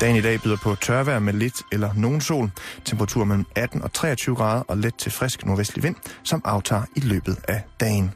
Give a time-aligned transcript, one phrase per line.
[0.00, 2.50] Dagen i dag byder på tørvejr med lidt eller nogen sol.
[2.84, 7.00] Temperatur mellem 18 og 23 grader og let til frisk nordvestlig vind, som aftager i
[7.00, 8.10] løbet af dagen.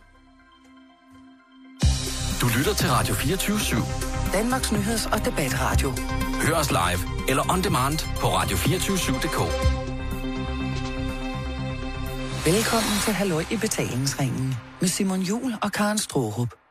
[2.41, 4.33] Du lytter til Radio 24 /7.
[4.33, 5.93] Danmarks nyheds- og debatradio.
[6.47, 9.39] Hør os live eller on demand på radio247.dk.
[12.47, 16.62] Velkommen til Halløj i betalingsringen med Simon Jul og Karen Strohrup.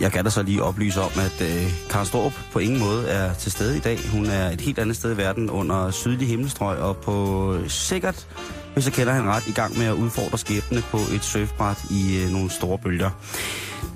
[0.00, 3.34] Jeg kan da så lige oplyse om, at øh, Karen Storup på ingen måde er
[3.34, 3.98] til stede i dag.
[4.12, 8.26] Hun er et helt andet sted i verden under sydlig himmelstrøg, og på sikkert,
[8.74, 12.22] hvis jeg kender hende ret, i gang med at udfordre skæbne på et surfbræt i
[12.22, 13.10] øh, nogle store bølger.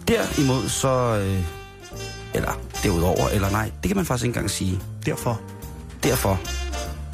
[0.09, 1.45] Derimod så, øh,
[2.35, 4.81] eller derudover, eller nej, det kan man faktisk ikke engang sige.
[5.07, 5.41] Derfor.
[6.03, 6.41] Derfor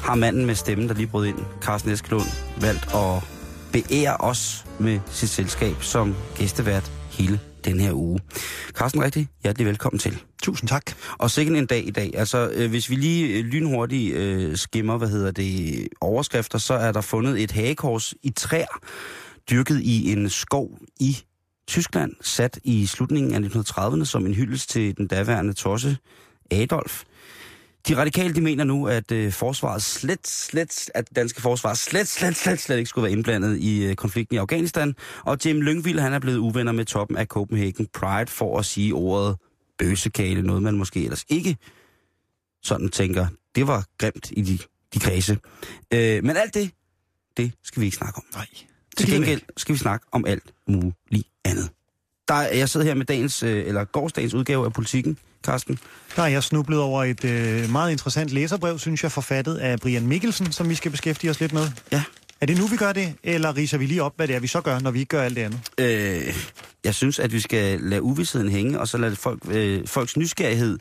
[0.01, 2.27] har manden med stemmen, der lige brød ind, Carsten Eskelund,
[2.61, 3.23] valgt at
[3.71, 8.19] beære os med sit selskab som gæstevært hele den her uge.
[8.71, 10.21] Carsten, rigtig hjertelig velkommen til.
[10.43, 10.91] Tusind tak.
[11.17, 12.11] Og sikkert en dag i dag.
[12.13, 16.91] Altså, øh, hvis vi lige øh, lynhurtigt øh, skimmer, hvad hedder det, overskrifter, så er
[16.91, 18.79] der fundet et hagekors i træer,
[19.49, 21.17] dyrket i en skov i
[21.67, 25.97] Tyskland, sat i slutningen af 1930'erne som en hyldest til den daværende tosse
[26.51, 27.03] Adolf.
[27.87, 32.35] De radikale, de mener nu, at øh, forsvaret slet, slet, at danske forsvar slet, slet,
[32.35, 34.95] slet, slet ikke skulle være indblandet i øh, konflikten i Afghanistan.
[35.23, 38.93] Og Jim Lyngvild, han er blevet uvenner med toppen af Copenhagen Pride for at sige
[38.93, 39.37] ordet
[39.77, 41.57] bøsekale, noget man måske ellers ikke
[42.63, 44.57] sådan tænker, det var grimt i de,
[44.93, 45.37] de kredse.
[45.93, 46.71] Øh, men alt det,
[47.37, 48.23] det skal vi ikke snakke om.
[48.33, 48.47] Nej.
[48.97, 51.69] Til gengæld skal vi snakke om alt muligt andet.
[52.27, 55.79] Der, er- jeg sidder her med dagens, øh, eller gårdsdagens udgave af Politikken, Carsten.
[56.15, 60.07] Der er jeg snublet over et øh, meget interessant læserbrev, synes jeg, forfattet af Brian
[60.07, 61.67] Mikkelsen, som vi skal beskæftige os lidt med.
[61.91, 62.03] Ja.
[62.41, 64.47] Er det nu, vi gør det, eller riser vi lige op, hvad det er, vi
[64.47, 65.59] så gør, når vi ikke gør alt det andet?
[65.77, 66.33] Øh,
[66.83, 70.79] jeg synes, at vi skal lade uvidsheden hænge, og så lade folk, øh, folks nysgerrighed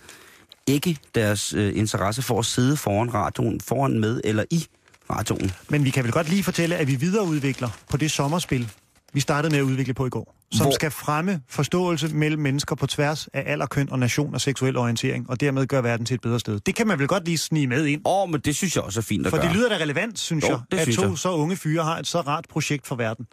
[0.66, 4.66] ikke deres øh, interesse for at sidde foran radioen, foran med eller i
[5.10, 5.52] radioen.
[5.68, 8.70] Men vi kan vel godt lige fortælle, at vi videreudvikler på det sommerspil,
[9.14, 12.74] vi startede med at udvikle på i går, som Hvor- skal fremme forståelse mellem mennesker
[12.76, 16.14] på tværs af alder, køn og nation og seksuel orientering, og dermed gøre verden til
[16.14, 16.60] et bedre sted.
[16.60, 18.02] Det kan man vel godt lige snige med ind.
[18.04, 19.46] Åh, oh, men det synes jeg også er fint at For gøre.
[19.48, 21.18] det lyder da relevant, synes Jo, jeg, det at synes to jeg.
[21.18, 23.26] så unge fyre har et så rart projekt for verden.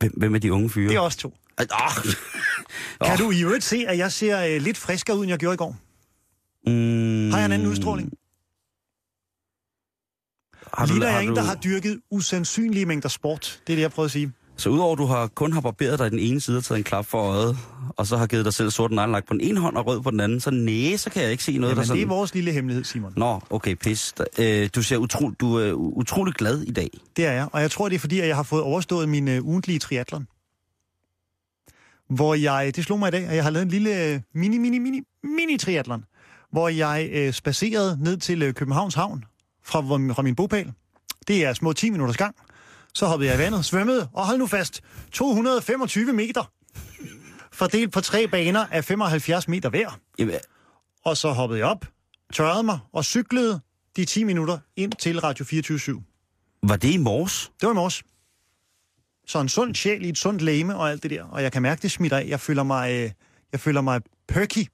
[0.00, 0.88] Hvem, hvem er de unge fyre?
[0.88, 1.34] Det er også to.
[1.58, 1.68] Ah,
[3.06, 5.54] Kan du i øvrigt se, at jeg ser øh, lidt friskere ud, end jeg gjorde
[5.54, 5.76] i går?
[6.66, 8.10] mm, Har jeg en anden udstråling?
[10.74, 13.60] Har du, Ligner har jeg en, du, der har dyrket usandsynlige mængder sport?
[13.66, 14.32] Det er det, jeg prøver at sige.
[14.56, 16.78] Så udover at du har kun har barberet dig i den ene side og taget
[16.78, 17.56] en klap for øjet,
[17.96, 20.10] og så har givet dig selv sort neglelak på den ene hånd og rød på
[20.10, 22.02] den anden, så næ, så kan jeg ikke se noget, Jamen, der det sådan...
[22.02, 23.12] er vores lille hemmelighed, Simon.
[23.16, 24.14] Nå, okay, pis.
[24.38, 26.90] Øh, du ser utro, du er utrolig glad i dag.
[27.16, 29.28] Det er jeg, og jeg tror, det er fordi, at jeg har fået overstået min
[29.38, 30.26] uh, ugentlige triathlon.
[32.08, 34.58] Hvor jeg, det slog mig i dag, at jeg har lavet en lille uh, mini,
[34.58, 36.04] mini, mini, mini triathlon.
[36.52, 39.24] Hvor jeg uh, spacerede ned til Københavns Havn
[39.64, 39.80] fra,
[40.14, 40.72] fra min bopæl.
[41.28, 42.36] Det er små 10 minutters gang.
[42.94, 44.82] Så hoppede jeg i vandet, svømmede, og hold nu fast,
[45.12, 46.52] 225 meter.
[47.52, 49.98] Fordelt på tre baner af 75 meter hver.
[50.18, 50.34] Jamen,
[51.04, 51.86] Og så hoppede jeg op,
[52.32, 53.60] tørrede mig og cyklede
[53.96, 56.02] de 10 minutter ind til Radio 24
[56.62, 57.52] var det i morges?
[57.60, 58.02] Det var i morges.
[59.26, 61.24] Så en sund sjæl i et sundt læme og alt det der.
[61.24, 62.26] Og jeg kan mærke, det smitter af.
[62.26, 63.10] Jeg føler mig, øh,
[63.52, 64.66] jeg føler mig perky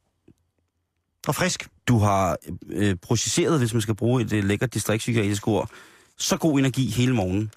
[1.26, 1.68] og frisk.
[1.88, 2.36] Du har
[2.68, 5.70] øh, processeret, hvis man skal bruge et øh, lækkert distriktspsykiatrisk ord,
[6.18, 7.50] så god energi hele morgenen.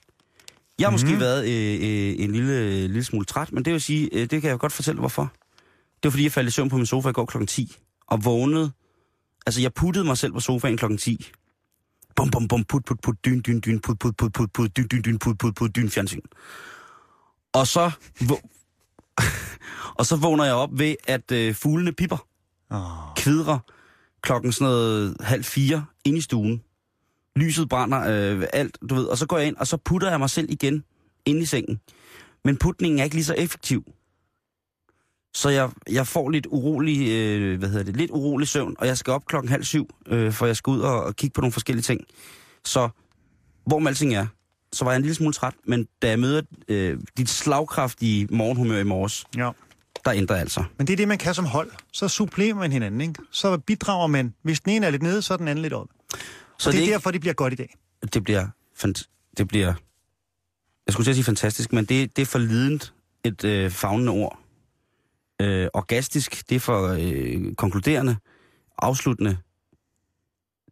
[0.80, 4.10] Jeg har måske været øh, øh, en lille, lille smule træt, men det vil sige,
[4.14, 5.32] øh, det kan jeg godt fortælle hvorfor.
[5.96, 7.78] Det var fordi, jeg faldt i søvn på min sofa i går klokken 10,
[8.08, 8.72] og vågnede.
[9.46, 11.32] Altså, jeg puttede mig selv på sofaen klokken 10.
[12.16, 14.88] Bum, bum, bum, put, put, put, dyn, dyn, dyn, put, put, put, put, put, dyn,
[14.92, 16.22] dyn, dyn, put, put, put, dyn, fjernsyn.
[17.54, 17.92] Og så,
[20.00, 22.28] og så vågner jeg op ved, at øh, fuglene pipper
[22.74, 23.16] Oh.
[23.16, 23.60] kvidrer
[24.22, 26.62] klokken sådan noget halv fire ind i stuen.
[27.36, 28.00] Lyset brænder,
[28.34, 29.06] øh, alt, du ved.
[29.06, 30.84] Og så går jeg ind, og så putter jeg mig selv igen
[31.26, 31.80] ind i sengen.
[32.46, 33.84] Men putningen er ikke lige så effektiv.
[35.36, 38.98] Så jeg, jeg får lidt urolig, øh, hvad hedder det, lidt urolig søvn, og jeg
[38.98, 41.52] skal op klokken halv syv, øh, for jeg skal ud og, og kigge på nogle
[41.54, 42.02] forskellige ting.
[42.66, 42.90] Så
[43.66, 44.28] hvor med alting er,
[44.74, 48.80] så var jeg en lille smule træt, men da jeg møder øh, dit slagkraftige morgenhumør
[48.80, 49.50] i morges, Ja.
[50.06, 50.64] der ændrer jeg altså.
[50.78, 51.72] Men det er det, man kan som hold.
[51.94, 53.14] Så supplerer man hinanden, ikke?
[53.32, 54.34] Så bidrager man.
[54.44, 55.88] Hvis den ene er lidt nede, så er den anden lidt op.
[56.62, 57.76] Så det er ikke- derfor, det bliver godt i dag.
[58.14, 58.48] det bliver,
[59.38, 59.74] det bliver,
[60.88, 62.94] jeg skulle til at sige fantastisk, men det, det er for lident
[63.24, 64.40] et øh, fagnende ord.
[65.42, 68.18] Øh, orgastisk, det er for øh, konkluderende,
[68.78, 69.38] afsluttende.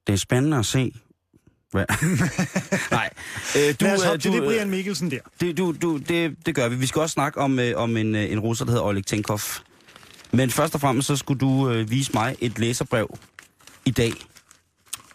[0.08, 0.92] Det er spændende at se.
[1.72, 1.86] Hvad?
[2.92, 3.10] Nej.
[3.58, 5.20] Øh, Du, Lad os øh, hoppe til det, øh, Brian Mikkelsen der.
[5.42, 6.76] det, du, du, det, det gør vi.
[6.76, 9.40] Vi skal også snakke om, øh, om en, øh, en russer, der hedder Oleg Tenkov.
[10.32, 13.18] Men først og fremmest, så skulle du øh, vise mig et læserbrev
[13.86, 14.14] i dag.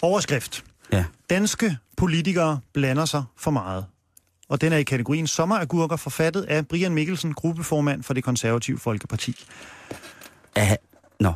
[0.05, 0.65] Overskrift.
[0.93, 1.05] Ja.
[1.31, 3.87] Danske politikere blander sig for meget.
[4.49, 9.45] Og den er i kategorien Sommeragurker, forfattet af Brian Mikkelsen, gruppeformand for det konservative Folkeparti.
[10.57, 10.77] Aha.
[11.21, 11.33] Nå.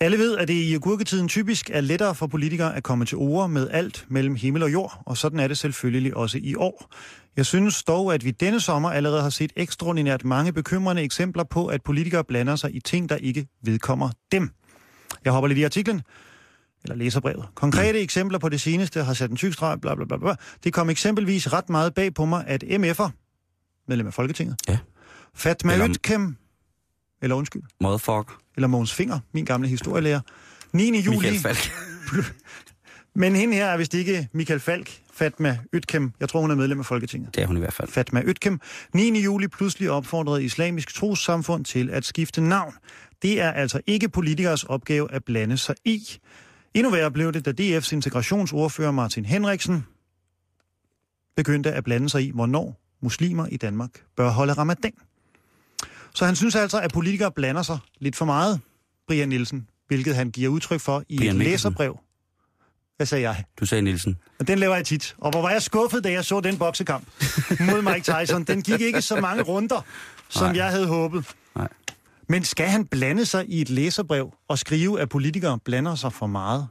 [0.00, 3.50] Alle ved, at det i agurketiden typisk er lettere for politikere at komme til ord
[3.50, 6.90] med alt mellem himmel og jord, og sådan er det selvfølgelig også i år.
[7.36, 11.66] Jeg synes dog, at vi denne sommer allerede har set ekstraordinært mange bekymrende eksempler på,
[11.66, 14.50] at politikere blander sig i ting, der ikke vedkommer dem.
[15.24, 16.02] Jeg hopper lidt i artiklen,
[16.84, 17.44] eller læserbrevet.
[17.54, 20.34] Konkrete eksempler på det seneste har sat en tyk streg, bla bla bla bla.
[20.64, 23.10] Det kom eksempelvis ret meget bag på mig, at MF'er,
[23.88, 24.78] medlem af Folketinget, Ja.
[25.34, 26.36] Fatma Eller- Ytkem,
[27.22, 28.40] eller undskyld, Motherfucker.
[28.56, 30.20] eller Mogens Finger, min gamle historielærer,
[30.72, 31.00] 9.
[31.00, 31.72] juli, Michael Falk.
[33.14, 36.12] men hende her er vist ikke Michael Falk, Fatma Ytkem.
[36.20, 37.34] Jeg tror, hun er medlem af Folketinget.
[37.34, 37.88] Det er hun i hvert fald.
[37.88, 38.60] Fatma Ytkem.
[38.94, 39.20] 9.
[39.22, 42.74] juli pludselig opfordrede islamisk trossamfund til at skifte navn.
[43.22, 46.02] Det er altså ikke politikers opgave at blande sig i.
[46.76, 49.86] Endnu værre blev det, da DF's integrationsordfører Martin Henriksen
[51.36, 54.92] begyndte at blande sig i, hvornår muslimer i Danmark bør holde ramadan.
[56.14, 58.60] Så han synes altså, at politikere blander sig lidt for meget,
[59.08, 61.52] Brian Nielsen, hvilket han giver udtryk for i Brian et Mikkelsen.
[61.52, 61.98] læserbrev.
[62.96, 63.44] Hvad sagde jeg?
[63.60, 64.16] Du sagde Nielsen.
[64.38, 65.14] Og den laver jeg tit.
[65.18, 67.06] Og hvor var jeg skuffet, da jeg så den boksekamp
[67.60, 68.44] mod Mike Tyson.
[68.44, 69.80] Den gik ikke så mange runder,
[70.28, 70.56] som Nej.
[70.56, 71.24] jeg havde håbet.
[71.54, 71.68] Nej.
[72.28, 76.26] Men skal han blande sig i et læserbrev og skrive, at politikere blander sig for
[76.26, 76.66] meget?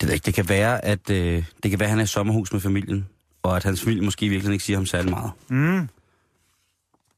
[0.00, 0.26] Det, ved ikke.
[0.26, 3.08] det kan være, at øh, det kan være, at han er i sommerhus med familien,
[3.42, 5.30] og at hans familie måske virkelig ikke siger ham særlig meget.
[5.48, 5.88] Mm.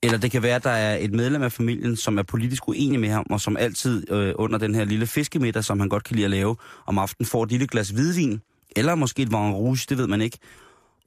[0.02, 3.00] Eller det kan være, at der er et medlem af familien, som er politisk uenig
[3.00, 6.16] med ham, og som altid øh, under den her lille fiskemiddag, som han godt kan
[6.16, 6.56] lide at lave,
[6.86, 8.40] om aftenen får et lille glas hvidvin,
[8.76, 10.38] eller måske et vin rouge, det ved man ikke.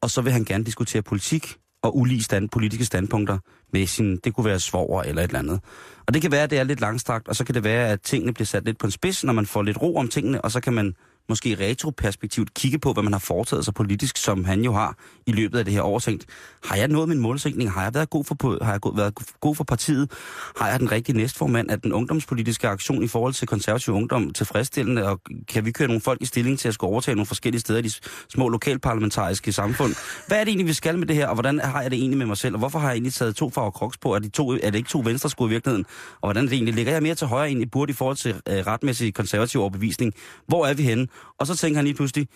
[0.01, 3.37] Og så vil han gerne diskutere politik og ulige stand, politiske standpunkter
[3.73, 5.59] med sin, det kunne være svoger eller et eller andet.
[6.07, 8.01] Og det kan være, at det er lidt langstrakt, og så kan det være, at
[8.01, 10.51] tingene bliver sat lidt på en spids, når man får lidt ro om tingene, og
[10.51, 10.95] så kan man
[11.29, 15.31] måske retroperspektivt kigge på, hvad man har foretaget sig politisk, som han jo har i
[15.31, 16.25] løbet af det her år tænkt.
[16.65, 17.71] Har jeg nået min målsætning?
[17.71, 20.11] Har jeg været god for, har jeg været god for partiet?
[20.57, 21.69] Har jeg den rigtige næstformand?
[21.69, 25.07] Er den ungdomspolitiske aktion i forhold til konservativ ungdom tilfredsstillende?
[25.07, 27.79] Og kan vi køre nogle folk i stilling til at skulle overtage nogle forskellige steder
[27.79, 27.91] i de
[28.29, 29.95] små lokalparlamentariske samfund?
[30.27, 31.27] Hvad er det egentlig, vi skal med det her?
[31.27, 32.55] Og hvordan har jeg det egentlig med mig selv?
[32.55, 34.13] Og hvorfor har jeg egentlig taget to farver kroks på?
[34.13, 35.85] Er, de to, er det ikke to venstre sko i virkeligheden?
[36.21, 36.75] Og hvordan er det egentlig?
[36.75, 40.13] Ligger jeg mere til højre egentlig burde i forhold til øh, retmæssig konservativ overbevisning?
[40.47, 41.07] Hvor er vi henne?
[41.37, 42.27] Og så tænker han lige pludselig,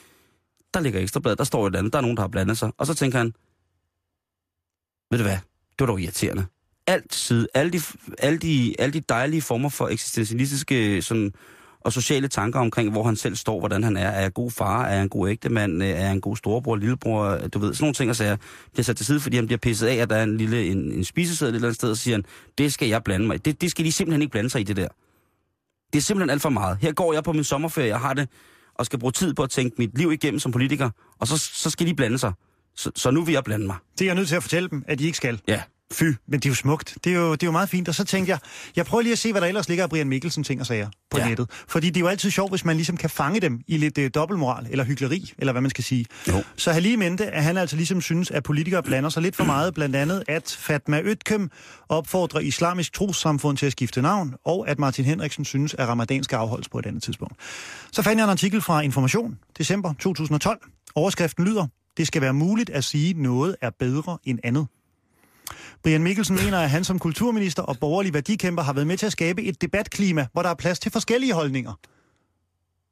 [0.74, 2.72] der ligger ekstrablad, der står et andet, der er nogen, der har blandet sig.
[2.78, 3.34] Og så tænker han,
[5.12, 5.38] ved du hvad,
[5.70, 6.46] det var dog irriterende.
[6.88, 7.82] Altid, alle de,
[8.20, 11.34] alle de, alle de dejlige former for eksistentialistiske sådan,
[11.88, 14.08] og sociale tanker omkring, hvor han selv står, hvordan han er.
[14.08, 14.86] Er jeg en god far?
[14.86, 15.82] Er jeg en god ægtemand?
[15.84, 17.38] Er jeg en god storebror, lillebror?
[17.38, 18.38] Du ved, sådan nogle ting, og sager
[18.74, 20.92] bliver sat til side, fordi han bliver pisset af, at der er en lille en,
[20.92, 22.26] en spiseseddel et eller andet sted, og siger han,
[22.58, 23.38] det skal jeg blande mig i.
[23.38, 24.88] Det, det skal de simpelthen ikke blande sig i, det der.
[25.94, 26.78] Det er simpelthen alt for meget.
[26.82, 28.30] Her går jeg på min sommerferie, jeg har det,
[28.78, 30.90] og skal bruge tid på at tænke mit liv igennem som politiker,
[31.20, 32.34] og så, så skal de blande sig.
[32.76, 33.76] Så, så nu vil jeg blande mig.
[34.00, 35.42] Det er jeg nødt til at fortælle dem, at de ikke skal.
[35.48, 35.62] Ja.
[35.94, 36.98] Fy, men det er jo smukt.
[37.04, 37.90] Det er jo, det er jo meget fint.
[37.90, 38.40] Og så tænkte jeg,
[38.76, 40.90] jeg prøver lige at se, hvad der ellers ligger af Brian Mikkelsen ting og sager
[41.12, 41.28] på Ja.
[41.28, 41.50] nettet.
[41.68, 44.10] Fordi det er jo altid sjovt, hvis man ligesom kan fange dem i lidt øh,
[44.16, 46.06] dobbeltmoral, eller hyggeleri, eller hvad man skal sige.
[46.28, 46.44] Jo.
[46.56, 49.44] Så have lige mente, at han altså ligesom synes, at politikere blander sig lidt for
[49.44, 51.50] meget, blandt andet at Fatma Ytkem
[51.90, 56.36] opfordrer islamisk trossamfund til at skifte navn, og at Martin Henriksen synes, at ramadan skal
[56.36, 57.34] afholdes på et andet tidspunkt.
[57.92, 60.60] Så fandt jeg en artikel fra Information, december 2012.
[60.96, 64.68] Overskriften lyder, det skal være muligt at sige, noget er bedre end andet.
[65.84, 69.12] Brian Mikkelsen mener, at han som kulturminister og borgerlig værdikæmper har været med til at
[69.12, 71.74] skabe et debatklima, hvor der er plads til forskellige holdninger.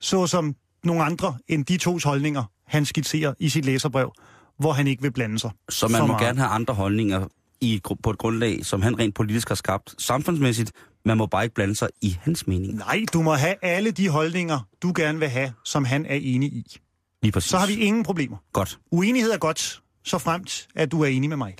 [0.01, 4.11] Såsom nogle andre end de tos holdninger, han skitserer i sit læserbrev,
[4.59, 5.51] hvor han ikke vil blande sig.
[5.69, 6.21] Så man for må meget.
[6.21, 7.27] gerne have andre holdninger
[7.61, 10.71] i, på et grundlag, som han rent politisk har skabt samfundsmæssigt.
[11.05, 12.73] Man må bare ikke blande sig i hans mening.
[12.73, 16.53] Nej, du må have alle de holdninger, du gerne vil have, som han er enig
[16.53, 16.77] i.
[17.21, 17.49] Lige præcis.
[17.49, 18.37] Så har vi ingen problemer.
[18.53, 18.79] Godt.
[18.91, 21.55] Uenighed er godt, så fremt, at du er enig med mig.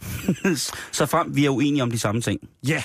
[0.92, 2.40] så frem, vi er uenige om de samme ting.
[2.68, 2.84] Ja.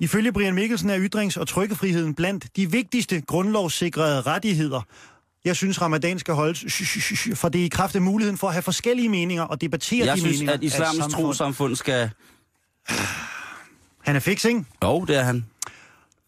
[0.00, 4.80] Ifølge Brian Mikkelsen er ytrings- og trykkefriheden blandt de vigtigste grundlovssikrede rettigheder.
[5.44, 6.60] Jeg synes, ramadan skal holdes,
[7.34, 10.14] for det er i kraft af muligheden for at have forskellige meninger og debattere Jeg
[10.16, 10.52] de synes, meninger.
[10.52, 12.10] at islamisk samfund- trosamfund skal...
[14.02, 14.64] Han er fix, ikke?
[14.84, 15.44] Jo, det er han.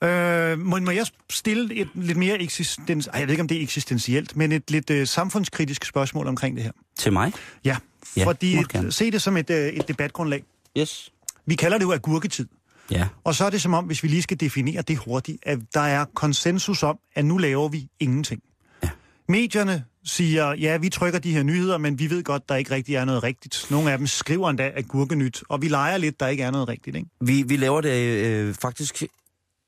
[0.05, 3.07] Øh, må, må jeg stille et lidt mere eksistens...
[3.07, 6.57] Ej, jeg ved ikke, om det er eksistentielt, men et lidt øh, samfundskritisk spørgsmål omkring
[6.57, 6.73] det her.
[6.99, 7.33] Til mig?
[7.65, 7.77] Ja,
[8.17, 8.59] Ja, fordi
[8.91, 10.45] se det som et, øh, et debatgrundlag.
[10.79, 11.11] Yes.
[11.47, 12.47] Vi kalder det jo agurketid.
[12.91, 13.09] Ja.
[13.25, 15.81] Og så er det som om, hvis vi lige skal definere det hurtigt, at der
[15.81, 18.43] er konsensus om, at nu laver vi ingenting.
[18.83, 18.89] Ja.
[19.29, 22.95] Medierne siger, ja, vi trykker de her nyheder, men vi ved godt, der ikke rigtig
[22.95, 23.67] er noget rigtigt.
[23.71, 26.97] Nogle af dem skriver endda agurkenyt, og vi leger lidt, der ikke er noget rigtigt.
[26.97, 27.09] Ikke?
[27.21, 29.05] Vi, vi laver det øh, faktisk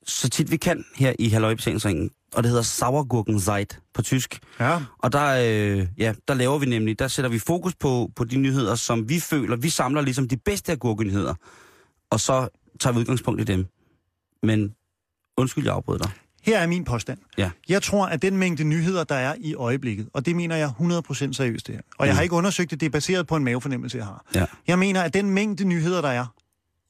[0.06, 4.38] så tit vi kan her i Halløjbetjeningsringen, og det hedder Sauergurkenzeit på tysk.
[4.60, 4.80] Ja.
[4.98, 5.26] Og der,
[5.80, 9.08] øh, ja, der laver vi nemlig, der sætter vi fokus på, på de nyheder, som
[9.08, 11.34] vi føler, vi samler ligesom de bedste af gurkenyheder,
[12.10, 12.48] og så
[12.80, 13.66] tager vi udgangspunkt i dem.
[14.42, 14.74] Men
[15.36, 16.10] undskyld, jeg afbryder dig.
[16.42, 17.18] Her er min påstand.
[17.38, 17.50] Ja.
[17.68, 21.32] Jeg tror, at den mængde nyheder, der er i øjeblikket, og det mener jeg 100%
[21.32, 22.16] seriøst det her, og jeg Mm.
[22.16, 24.24] har ikke undersøgt det, det er baseret på en mavefornemmelse, jeg har.
[24.34, 24.46] Ja.
[24.66, 26.26] Jeg mener, at den mængde nyheder, der er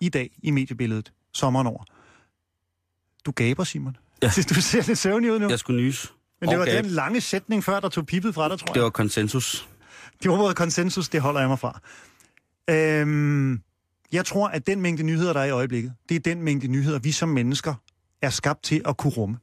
[0.01, 1.85] i dag i mediebilledet, sommeren over,
[3.27, 3.97] du gaber, Simon.
[4.23, 4.31] Ja.
[4.51, 5.49] Du ser lidt søvnig ud nu.
[5.49, 6.13] Jeg skulle nys.
[6.41, 6.77] Men det var Okay.
[6.83, 8.75] den lange sætning før, der tog pippet fra dig, tror jeg.
[8.75, 9.69] Det var konsensus.
[10.23, 11.81] Det var konsensus, det holder jeg mig fra.
[12.71, 13.61] Øhm,
[14.13, 16.99] jeg tror, at den mængde nyheder, der er i øjeblikket, det er den mængde nyheder,
[16.99, 17.75] vi som mennesker
[18.23, 19.37] er skabt til at kunne rumme.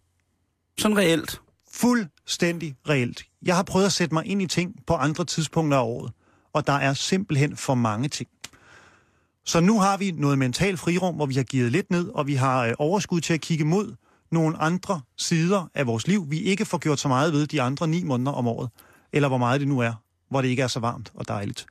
[0.80, 1.42] Sådan reelt.
[1.74, 3.24] Fuldstændig reelt.
[3.46, 6.12] Jeg har prøvet at sætte mig ind i ting på andre tidspunkter af året,
[6.54, 8.30] og der er simpelthen for mange ting.
[9.46, 12.34] Så nu har vi noget mental frirum, hvor vi har givet lidt ned, og vi
[12.34, 13.96] har øh, overskud til at kigge mod
[14.34, 17.88] nogle andre sider af vores liv, vi ikke får gjort så meget ved de andre
[17.88, 18.70] ni måneder om året,
[19.14, 19.94] eller hvor meget det nu er,
[20.30, 21.66] hvor det ikke er så varmt og dejligt.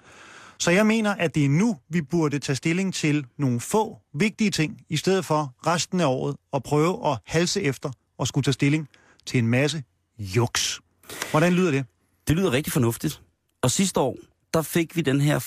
[0.58, 4.50] Så jeg mener, at det er nu, vi burde tage stilling til nogle få vigtige
[4.50, 8.52] ting, i stedet for resten af året at prøve at halse efter og skulle tage
[8.52, 8.88] stilling
[9.26, 9.82] til en masse
[10.18, 10.80] juks.
[11.30, 11.84] Hvordan lyder det?
[12.28, 13.22] Det lyder rigtig fornuftigt.
[13.62, 14.16] Og sidste år,
[14.54, 15.46] der fik vi den her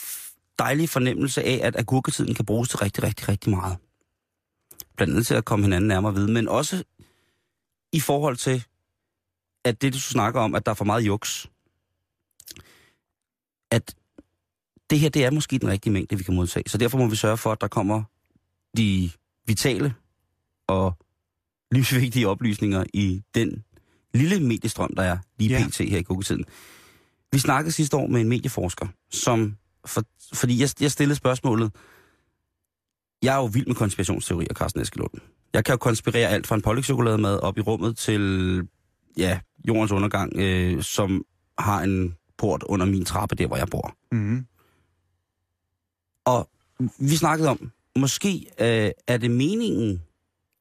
[0.60, 3.78] dejlige fornemmelse af, at agurketiden kan bruges til rigtig, rigtig, rigtig meget.
[4.98, 6.84] Blandt andet til at komme hinanden nærmere ved, men også
[7.96, 8.64] i forhold til,
[9.66, 11.50] at det, du snakker om, at der er for meget juks,
[13.72, 13.96] at
[14.90, 16.70] det her, det er måske den rigtige mængde, vi kan modtage.
[16.70, 18.04] Så derfor må vi sørge for, at der kommer
[18.78, 19.12] de
[19.48, 19.94] vitale
[20.68, 20.94] og
[21.72, 23.64] livsvigtige oplysninger i den
[24.14, 25.68] lille mediestrøm, der er lige Ja.
[25.68, 25.78] pt.
[25.78, 26.46] her i Google-tiden.
[27.32, 31.72] Vi snakkede sidste år med en medieforsker, som, for, fordi jeg, jeg stillede spørgsmålet,
[33.24, 35.12] jeg er jo vild med konspirationsteorier, Carsten Eskelund.
[35.56, 38.68] Jeg kan jo konspirere alt fra en pålægtschokolademad op i rummet til,
[39.18, 41.26] ja, jordens undergang, øh, som
[41.58, 43.96] har en port under min trappe, der hvor jeg bor.
[44.12, 44.46] Mm.
[46.26, 46.50] Og
[47.00, 50.02] vi snakkede om, måske øh, er det meningen,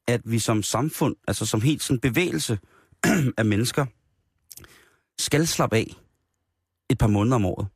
[0.06, 2.58] at vi som samfund, altså som helt sådan bevægelse
[3.38, 3.86] af mennesker,
[5.18, 5.94] skal slappe af
[6.90, 7.66] et par måneder om året.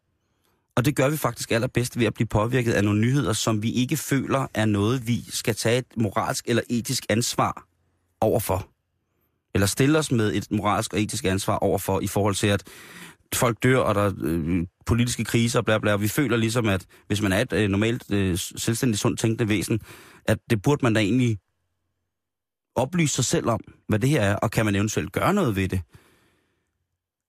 [0.78, 3.70] Og det gør vi faktisk allerbedst ved at blive påvirket af nogle nyheder, som vi
[3.73, 7.66] ikke føler er noget, vi skal tage et moralsk eller etisk ansvar
[8.20, 8.68] overfor.
[9.54, 12.62] Eller stille os med et moralsk og etisk ansvar overfor i forhold til, at
[13.35, 16.87] folk dør, og der er øh, politiske kriser, bla bla, og vi føler ligesom, at
[17.06, 19.80] hvis man er et øh, normalt, øh, selvstændigt, sundt tænkende væsen,
[20.25, 21.38] at det burde man da egentlig
[22.75, 25.68] oplyse sig selv om, hvad det her er, og kan man eventuelt gøre noget ved
[25.68, 25.80] det.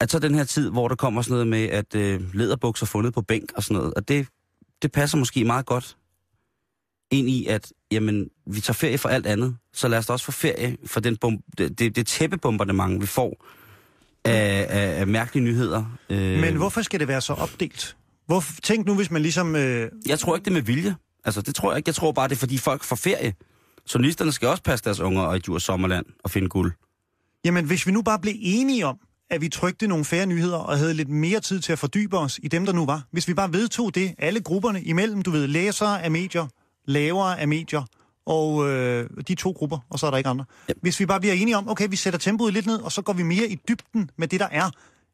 [0.02, 3.14] At så den her tid, hvor der kommer sådan noget med, at øh, lederbukser fundet
[3.14, 4.28] på bænk og sådan noget, at det,
[4.82, 5.98] det passer måske meget godt
[7.12, 10.26] ind i, at jamen, vi tager ferie for alt andet, så lad os da også
[10.26, 13.46] få ferie for den bom, det, det, det tæppebombardement, vi får
[14.26, 15.98] af, af, af mærkelige nyheder.
[16.10, 17.98] Øh, Men hvorfor skal det være så opdelt?
[18.26, 19.56] Hvor, tænk nu, hvis man ligesom...
[19.56, 20.96] Øh, Jeg tror ikke, det er med vilje.
[21.26, 21.90] Altså, det tror jeg ikke.
[21.90, 23.34] Jeg tror bare, det er, fordi folk får ferie.
[23.94, 26.72] Journalisterne skal også passe deres unger og i Djurs Sommerland og finde guld.
[27.46, 28.98] jamen, hvis vi nu bare blev enige om,
[29.30, 32.40] at vi trykte nogle færre nyheder og havde lidt mere tid til at fordybe os
[32.44, 33.04] i dem, der nu var.
[33.12, 36.48] Hvis vi bare vedtog det, alle grupperne imellem, du ved, læsere af medier,
[36.86, 37.84] lavere af medier,
[38.26, 40.46] og øh, de to grupper, og så er der ikke andre.
[40.70, 40.74] Ja.
[40.82, 43.14] Hvis vi bare bliver enige om, okay, vi sætter tempoet lidt ned, og så går
[43.14, 44.70] vi mere i dybden med det, der er,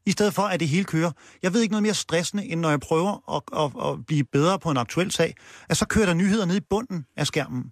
[0.06, 1.12] i stedet for, at det hele kører.
[1.44, 4.60] Jeg ved ikke noget mere stressende, end når jeg prøver at, at, at blive bedre
[4.60, 5.36] på en aktuel sag,
[5.70, 7.72] at så kører der nyheder ned i bunden af skærmen.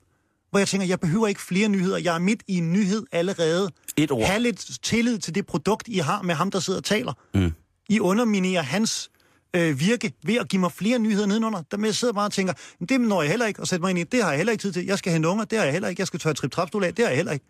[0.54, 1.98] Hvor jeg tænker, jeg behøver ikke flere nyheder.
[1.98, 3.70] Jeg er midt i en nyhed allerede.
[3.98, 4.28] Et ord.
[4.28, 7.14] Ha' lidt tillid til det produkt, I har med ham, der sidder og taler.
[7.34, 7.52] Mm.
[7.90, 9.12] I underminerer hans
[9.56, 11.64] øh, virke ved at give mig flere nyheder nedenunder.
[11.72, 13.82] Der med jeg sidder bare og tænker, "Men det når jeg heller ikke at sætte
[13.82, 14.04] mig ind i.
[14.04, 14.86] Det har jeg heller ikke tid til.
[14.86, 16.00] Jeg skal have unger, det har jeg heller ikke.
[16.02, 17.46] Jeg skal tørre trip trapstol af, det har jeg heller ikke.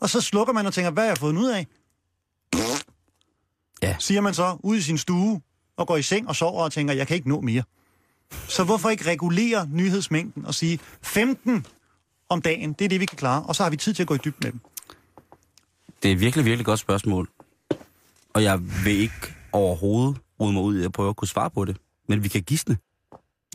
[0.00, 1.66] Og så slukker man og tænker, hvad har jeg fået ud af?
[3.82, 3.96] Ja.
[3.98, 5.40] Siger man så ud i sin stue
[5.76, 7.62] og går i seng og sover og tænker, jeg kan ikke nå mere.
[8.48, 11.66] Så hvorfor ikke regulere nyhedsmængden og sige 15
[12.28, 14.06] om dagen, det er det, vi kan klare, og så har vi tid til at
[14.06, 14.60] gå i dybden med dem.
[16.02, 17.28] Det er et virkelig, virkelig godt spørgsmål.
[18.34, 21.64] Og jeg vil ikke overhovedet rode mig ud i at prøve at kunne svare på
[21.64, 21.76] det.
[22.08, 22.76] Men vi kan gisne.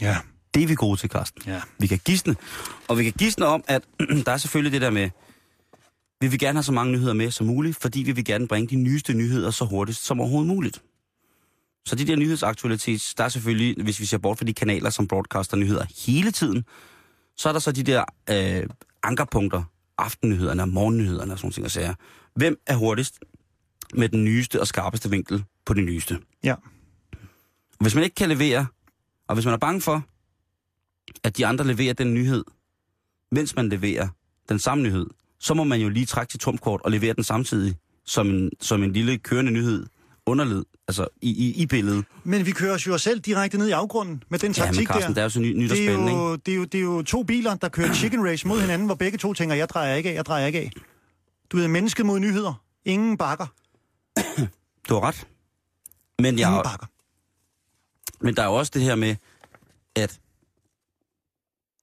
[0.02, 0.18] Ja.
[0.54, 1.42] Det er vi gode til, Carsten.
[1.48, 1.62] Ja.
[1.80, 2.36] Vi kan gisne.
[2.88, 3.84] Og vi kan gisne om, at
[4.26, 5.10] der er selvfølgelig det der med,
[6.22, 8.68] vi vil gerne have så mange nyheder med som muligt, fordi vi vil gerne bringe
[8.68, 10.82] de nyeste nyheder så hurtigt som overhovedet muligt.
[11.86, 15.08] Så de der nyhedsaktualitet, der er selvfølgelig, hvis vi ser bort fra de kanaler, som
[15.08, 16.66] broadcaster nyheder hele tiden,
[17.38, 18.70] så er der så de der øh,
[19.04, 19.64] ankerpunkter,
[19.98, 21.94] aftennyhederne og morgennyhederne og sådan ting og sager.
[22.36, 23.20] Hvem er hurtigst
[23.94, 26.20] med den nyeste og skarpeste vinkel på det nyeste?
[26.44, 26.56] Ja.
[27.80, 28.66] Hvis man ikke kan levere,
[29.28, 30.04] og hvis man er bange for,
[31.24, 32.44] at de andre leverer den nyhed,
[33.32, 34.08] mens man leverer
[34.50, 35.08] den samme nyhed,
[35.40, 37.76] så må man jo lige trække sit trumkort og levere den samtidig
[38.06, 39.86] som en, som en lille kørende nyhed
[40.26, 42.06] underled, altså i, i, i billedet.
[42.24, 44.88] Men vi kører os jo selv direkte ned i afgrunden med den Ja, men taktik
[44.88, 45.08] Carsten, der.
[45.14, 46.22] det er jo så ny, nyt og det, er spændende, ikke?
[46.24, 48.86] jo, det, er jo, det er jo to biler, der kører chicken race mod hinanden,
[48.86, 50.72] hvor begge to tænker, jeg drejer ikke af, jeg drejer ikke af.
[51.52, 52.64] Du ved, mennesket mod nyheder.
[52.86, 53.46] Ingen bakker.
[54.90, 55.28] Du har ret.
[56.20, 56.86] Men, Ingen jeg, bakker.
[58.22, 59.16] men der er jo også det her med,
[59.96, 60.20] at,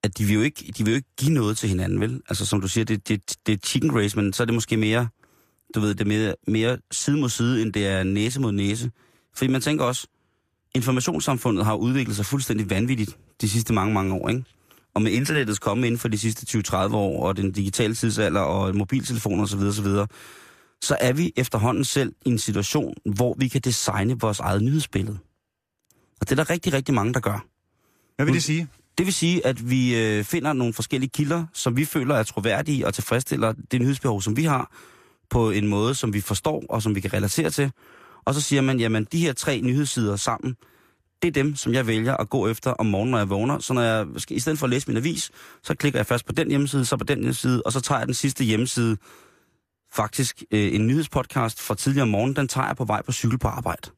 [0.05, 2.23] at de, vil jo ikke, de vil jo ikke give noget til hinanden, vel?
[2.29, 4.77] Altså som du siger, det, det, det er chicken race, men så er det måske
[4.77, 5.09] mere,
[5.75, 8.91] du ved, det er mere, mere side mod side, end det er næse mod næse.
[9.35, 10.07] Fordi man tænker også,
[10.75, 14.45] informationssamfundet har udviklet sig fuldstændig vanvittigt de sidste mange, mange år, ikke?
[14.95, 18.77] Og med internettets komme inden for de sidste 20-30 år, og den digitale tidsalder, og
[18.77, 19.87] mobiltelefoner osv., osv.,
[20.83, 25.19] så er vi efterhånden selv i en situation, hvor vi kan designe vores eget nyhedsbillede.
[26.21, 27.47] Og det er der rigtig, rigtig mange, der gør.
[28.17, 28.69] Hvad vil det sige?
[28.99, 32.87] Det vil sige, at vi øh, finder nogle forskellige kilder, som vi føler er troværdige
[32.87, 34.73] og tilfredsstiller det nyhedsbehov, som vi har,
[35.31, 37.73] på en måde, som vi forstår og som vi kan relatere til.
[38.25, 40.57] Og så siger man, jamen de her tre nyhedssider sammen,
[41.23, 43.59] det er dem, som jeg vælger at gå efter om morgenen, når jeg vågner.
[43.59, 45.31] Så når jeg skal, i stedet for at læse min avis,
[45.63, 48.07] så klikker jeg først på den hjemmeside, så på den hjemmeside, og så tager jeg
[48.07, 48.97] den sidste hjemmeside,
[49.93, 53.39] faktisk øh, en nyhedspodcast fra tidligere om morgenen, den tager jeg på vej på cykel
[53.39, 53.91] på arbejde.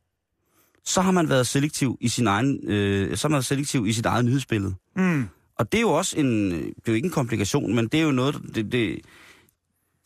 [0.85, 3.93] Så har man været selektiv i sin egen, øh, så har man været selektiv i
[3.93, 4.75] sit eget nyhedsbillede.
[4.97, 5.29] Mm.
[5.59, 8.05] Og det er jo også en, det er jo ikke en komplikation, men det er
[8.05, 9.01] jo noget, det, det,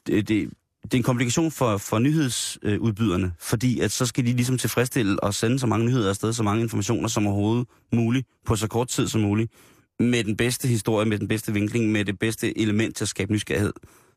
[0.07, 0.51] det, det,
[0.93, 5.35] det er en komplikation for, for nyhedsudbyderne, fordi at så skal de ligesom tilfredsstille og
[5.35, 9.09] sende så mange nyheder afsted, så mange informationer som overhovedet muligt, på så kort tid
[9.09, 9.53] som muligt,
[10.01, 13.33] med den bedste historie, med den bedste vinkling, med det bedste element til at skabe
[13.33, 13.73] nysgerrighed,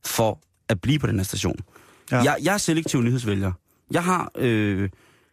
[0.05, 1.59] for at blive på den her station.
[2.11, 2.17] Ja.
[2.17, 3.51] Jeg, jeg er selektiv nyhedsvælger.
[3.91, 4.89] Jeg har, øh,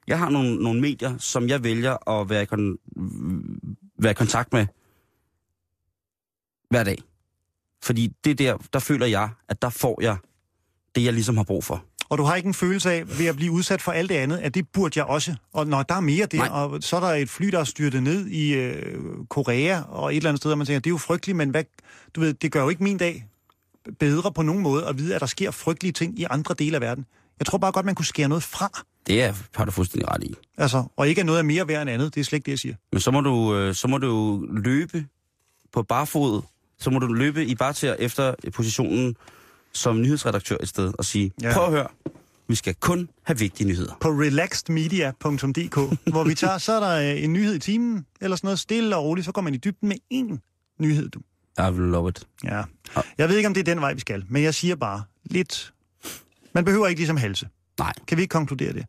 [0.07, 2.79] jeg har nogle, nogle medier, som jeg vælger at være i, kon,
[3.99, 4.67] være i kontakt med
[6.71, 6.99] hver dag.
[7.83, 10.17] Fordi det der, der føler jeg, at der får jeg
[10.97, 11.85] det, jeg ligesom har brug for.
[12.09, 14.39] Og du har ikke en følelse af, ved at blive udsat for alt det andet,
[14.39, 15.35] at det burde jeg også.
[15.53, 16.49] Og når der er mere der, Nej.
[16.49, 20.17] og så er der et fly, der er styrtet ned i øh, Korea og et
[20.17, 21.65] eller andet sted, og man tænker, det er jo frygteligt, men hvad,
[22.15, 23.27] du ved, det gør jo ikke min dag
[23.99, 26.81] bedre på nogen måde at vide, at der sker frygtelige ting i andre dele af
[26.81, 27.07] verden.
[27.39, 28.85] Jeg tror bare godt, man kunne skære noget fra.
[29.07, 30.35] Det er, har du fuldstændig ret i.
[30.59, 32.15] Altså, og ikke at noget er mere værd end andet.
[32.15, 32.75] Det er slet ikke det, jeg siger.
[32.93, 35.07] Men så må du, øh, så må du løbe
[35.73, 36.43] på barfod.
[36.79, 39.17] Så må du løbe i barter efter positionen
[39.77, 41.53] som nyhedsredaktør et sted og sige, Ja.
[41.53, 41.87] prøv at høre,
[42.49, 43.95] vi skal kun have vigtige nyheder.
[44.01, 45.77] På relaxedmedia.dk,
[46.13, 48.97] hvor vi tager, så er der øh, en nyhed i timen, eller sådan noget stille
[48.97, 50.39] og roligt, så går man i dybden med én
[50.81, 51.21] nyhed, du.
[51.59, 52.23] I will love it.
[52.45, 52.63] Ja.
[53.19, 55.73] Jeg ved ikke, om det er den vej, vi skal, men jeg siger bare lidt...
[56.55, 57.49] Man behøver ikke ligesom halse.
[57.79, 57.93] Nej.
[58.07, 58.87] Kan vi ikke konkludere det?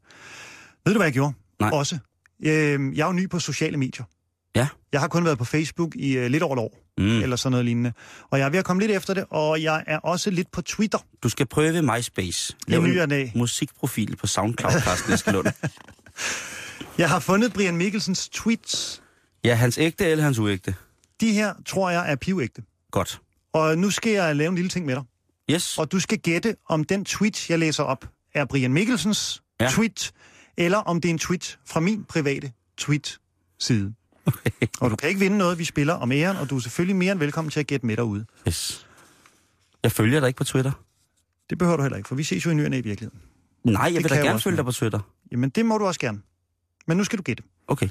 [0.85, 1.33] Ved du, hvad jeg gjorde?
[1.59, 1.69] Nej.
[1.73, 1.97] Også.
[2.43, 4.05] Øh, jeg er jo ny på sociale medier.
[4.55, 4.67] Ja.
[4.91, 7.21] Jeg har kun været på Facebook i øh, lidt over et år, Mm.
[7.21, 7.93] eller sådan noget lignende.
[8.29, 10.61] Og jeg er ved at komme lidt efter det, og jeg er også lidt på
[10.61, 10.97] Twitter.
[11.23, 12.55] Du skal prøve MySpace.
[12.67, 15.47] Lav en musikprofil på SoundCloud, Carsten Eskelund.
[16.97, 19.01] Jeg har fundet Brian Mikkelsens tweets.
[19.43, 20.75] Ja, hans ægte eller hans uægte?
[21.21, 22.61] De her, tror jeg, er pivægte.
[22.91, 23.21] Godt.
[23.53, 25.03] Og nu skal jeg lave en lille ting med dig.
[25.51, 25.77] Yes.
[25.77, 29.41] Og du skal gætte, om den tweet, jeg læser op, er Brian Mikkelsens.
[29.59, 29.69] Ja.
[29.69, 30.11] tweet,
[30.57, 33.93] eller om det er en tweet fra min private tweet-side.
[34.81, 37.11] Og du kan ikke vinde noget, vi spiller om æren, og du er selvfølgelig mere
[37.11, 38.25] end velkommen til at gætte med derude.
[38.47, 38.87] yes.
[39.83, 40.71] Jeg følger dig ikke på Twitter.
[41.49, 43.19] Det behøver du heller ikke, for vi ses jo i nyerne i virkeligheden.
[43.63, 44.99] Nej, jeg Det vil da gerne følge dig på Twitter.
[45.31, 46.21] Jamen, det må du også gerne.
[46.87, 47.43] Men nu skal du gætte.
[47.67, 47.89] Okay.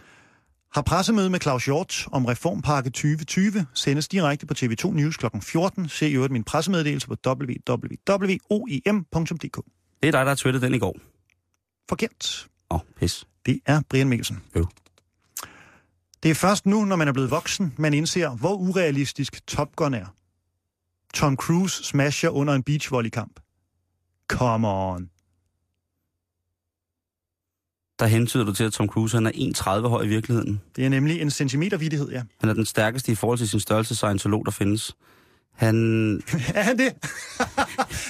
[0.74, 5.26] Har pressemøde med Claus Hjort om Reformpakke 2020 sendes direkte på TV2 News kl.
[5.42, 5.88] 14.
[5.88, 9.56] Se i øvrigt min pressemeddelelse på www.oim.dk.
[10.02, 10.96] Det er dig, der har twittet den i går.
[11.88, 12.46] Forkert.
[12.70, 13.26] Åh, oh, pis.
[13.46, 14.42] Det er Brian Mikkelsen.
[14.56, 14.66] Jo.
[16.22, 19.94] Det er først nu, når man er blevet voksen, man indser, hvor urealistisk Top Gun
[19.94, 20.06] er.
[21.14, 23.40] Tom Cruise smasher under en beachvolleykamp.
[24.28, 25.10] Come on.
[27.98, 29.30] Der hentyder du til, at Tom Cruise han er
[29.82, 30.60] 1,30 høj i virkeligheden.
[30.76, 32.22] Det er nemlig en centimetervidighed, ja.
[32.40, 34.96] Han er den stærkeste i forhold til sin størrelse scientolog, der findes.
[35.52, 35.76] Han...
[36.54, 36.86] Er han det?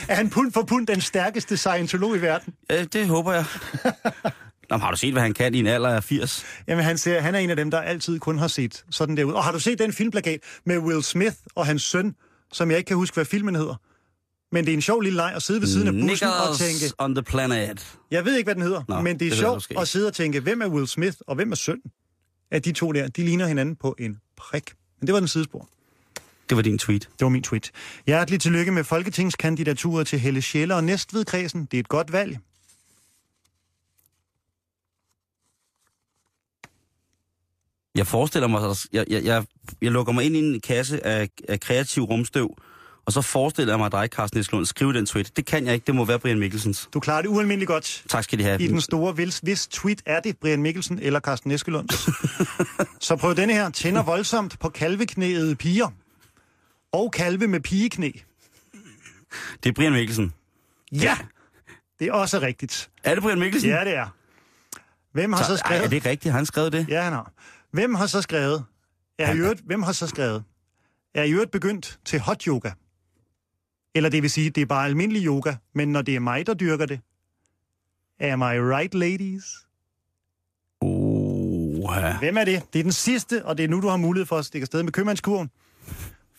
[0.09, 2.55] er han pund for pund den stærkeste scientolog i verden?
[2.71, 3.45] Øh, det håber jeg.
[4.71, 6.45] Nå, har du set, hvad han kan i en alder af 80?
[6.69, 9.25] Jamen, han, ser, han er en af dem, der altid kun har set sådan der
[9.25, 9.33] ud.
[9.33, 12.15] Og har du set den filmplakat med Will Smith og hans søn,
[12.53, 13.75] som jeg ikke kan huske, hvad filmen hedder?
[14.53, 16.81] Men det er en sjov lille leg at sidde ved siden af bussen og Niggers
[16.81, 17.97] tænke, on the planet.
[18.11, 20.13] jeg ved ikke, hvad den hedder, Nå, men det er det sjovt at sidde og
[20.15, 21.79] tænke, hvem er Will Smith og hvem er søn?
[22.51, 24.73] At de to der, de ligner hinanden på en prik.
[25.01, 25.69] Men det var den sidespor.
[26.49, 27.03] Det var din tweet.
[27.03, 27.71] Det var min tweet.
[28.07, 31.65] Hjertelig tillykke med folketingskandidaturet til Helle Schelle og Næstved-kredsen.
[31.71, 32.39] Det er et godt valg.
[37.97, 39.45] Jeg forestiller mig, jeg, jeg, jeg,
[39.83, 42.57] jeg lukker mig ind i en kasse af, af kreativ rumstøv,
[43.07, 45.37] Og så forestiller jeg mig dig, Carsten Eskelund, skrive den tweet.
[45.37, 46.89] Det kan jeg ikke, det må være Brian Mikkelsens.
[46.95, 48.05] Du klarer det ualmindeligt godt.
[48.09, 48.63] Tak skal de have.
[48.63, 51.89] I den store, hvis, hvis tweet er det Brian Mikkelsen eller Carsten Eskelund.
[53.01, 53.71] så prøv denne her.
[53.71, 55.89] Tænder voldsomt på kalveknæede piger.
[56.93, 58.11] Og kalve med pigeknæ.
[59.63, 60.33] Det er Brian Mikkelsen.
[60.93, 61.19] Ja!
[61.99, 62.91] Det er også rigtigt.
[63.05, 63.71] Er det Brian Mikkelsen?
[63.71, 64.07] Ja, det er.
[65.13, 65.81] Hvem har så, så skrevet...
[65.81, 66.33] Ej, er det rigtigt?
[66.33, 66.87] Har han skrevet det?
[66.89, 67.33] Ja, han har.
[67.77, 68.65] Hvem har så skrevet...
[69.19, 70.45] Er i øvrigt, hvem har så skrevet?
[71.15, 72.71] Er i øvrigt begyndt til hot yoga?
[73.95, 76.55] Eller det vil sige, det er bare almindelig yoga, men når det er mig, der
[76.55, 77.01] dyrker det.
[78.21, 79.45] Am I right, ladies?
[80.81, 82.19] Oh, ja.
[82.19, 82.63] Hvem er det?
[82.73, 84.83] Det er den sidste, og det er nu, du har mulighed for at stikke afsted
[84.83, 85.51] med købmandskurven.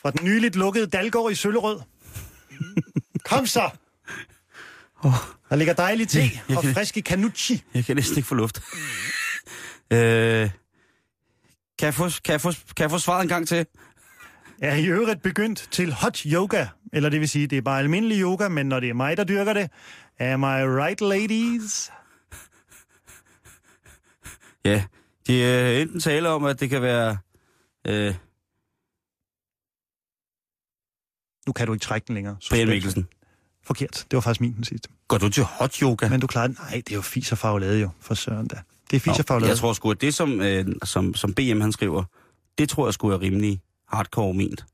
[0.01, 1.79] Fra den nyligt lukkede Dalgård i Søllerød.
[3.25, 3.69] Kom så!
[5.49, 6.19] Der ligger dejlig te
[6.57, 7.63] og friske canucci.
[7.73, 8.61] Jeg kan næsten ikke få luft.
[9.93, 10.49] øh,
[11.79, 13.65] kan, jeg få, kan, jeg få, kan jeg få svaret en gang til?
[14.61, 16.67] er i øvrigt begyndt til hot yoga.
[16.93, 19.23] Eller det vil sige, det er bare almindelig yoga, men når det er mig, der
[19.23, 19.71] dyrker det.
[20.19, 21.91] Am I right, ladies?
[24.65, 24.83] Ja,
[25.27, 27.17] de øh, enten tale om, at det kan være...
[27.87, 28.15] Øh,
[31.47, 32.37] Nu kan du ikke trække den længere.
[32.49, 33.07] Brian Mikkelsen.
[33.63, 34.05] Forkert.
[34.11, 34.89] Det var faktisk min den sidste.
[35.07, 36.09] Går du til hot yoga?
[36.09, 36.57] Men du klarer den.
[36.59, 38.61] Nej, det er jo fis og farvelade jo, for søren da.
[38.91, 39.49] Det er fis og farvelade.
[39.49, 42.03] jeg tror sgu, at det, som, øh, som, som BM han skriver,
[42.57, 44.65] det tror jeg sgu er rimelig hardcore ment.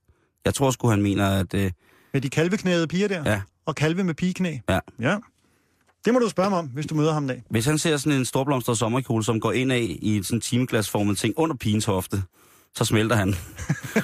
[0.46, 1.54] Jeg tror sgu, han mener, at...
[1.54, 1.72] Øh,
[2.14, 3.32] Med de kalveknæede piger der.
[3.32, 3.42] Ja.
[3.66, 4.58] Og kalve med pigeknæ.
[4.70, 4.80] Ja.
[5.00, 5.18] Ja.
[6.06, 7.44] Det må du spørge mig om, hvis du møder ham en dag.
[7.50, 11.18] hvis han ser sådan en storblomstret sommerkjole, som går ind af i en sådan timeglasformet
[11.18, 12.24] ting under pigens hofte,
[12.76, 13.36] så smelter han.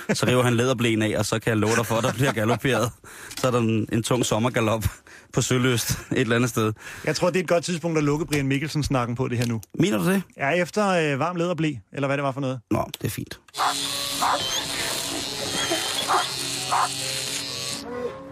[0.18, 2.32] så river han læderblæen af, og så kan jeg love dig for, at der bliver
[2.32, 2.92] galopperet.
[3.38, 4.86] Så er der en, en tung sommergalop
[5.34, 6.74] på Søløst et eller andet sted.
[7.06, 9.46] Jeg tror, det er et godt tidspunkt at lukke Brian Mikkelsen snakken på det her
[9.46, 9.62] nu.
[9.80, 10.22] Mener du det?
[10.38, 12.60] Ja, efter øh, varm læderblæ, eller hvad det var for noget.
[12.72, 13.40] Nå, det er fint.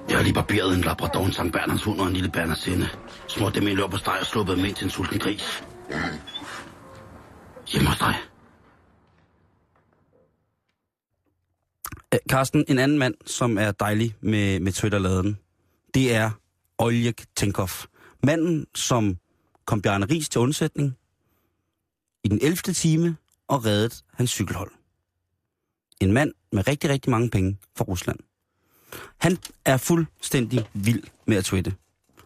[0.09, 2.89] Jeg har lige barberet en labrador, en Sankt Bernards hund og en lille Bernardsinde.
[3.27, 5.63] Smurt dem i løb på steg og sluppet dem ind til en sulten gris.
[7.67, 8.15] Hjemme hos dig.
[12.17, 15.37] Øh, Carsten, en anden mand, som er dejlig med, med Twitter-laden,
[15.93, 16.31] det er
[16.77, 17.85] Oljek Tinkoff.
[18.23, 19.17] Manden, som
[19.65, 20.97] kom Bjarne Ries til undsætning
[22.23, 22.55] i den 11.
[22.55, 24.71] time og reddet hans cykelhold.
[26.01, 28.19] En mand med rigtig, rigtig mange penge fra Rusland.
[29.17, 31.73] Han er fuldstændig vild med at twitte.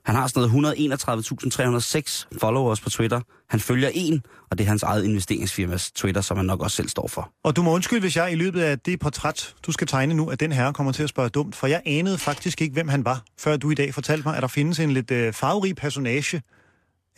[0.05, 3.21] Han har sådan noget 131.306 followers på Twitter.
[3.49, 6.89] Han følger en, og det er hans eget investeringsfirmas Twitter, som han nok også selv
[6.89, 7.31] står for.
[7.43, 10.29] Og du må undskylde, hvis jeg i løbet af det portræt, du skal tegne nu,
[10.29, 13.05] at den herre kommer til at spørge dumt, for jeg anede faktisk ikke, hvem han
[13.05, 16.41] var, før du i dag fortalte mig, at der findes en lidt øh, farverig personage.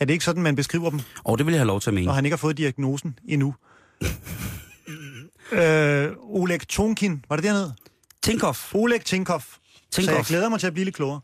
[0.00, 1.94] Er det ikke sådan, man beskriver dem, Og det vil jeg have lov til at
[1.94, 2.06] mene.
[2.06, 3.54] når han ikke har fået diagnosen endnu?
[5.52, 7.74] øh, Oleg Tonkin, var det dernede?
[8.22, 8.74] Tinkoff.
[8.74, 9.42] Oleg Tinkov.
[9.90, 11.20] Så jeg glæder mig til at blive lidt klogere.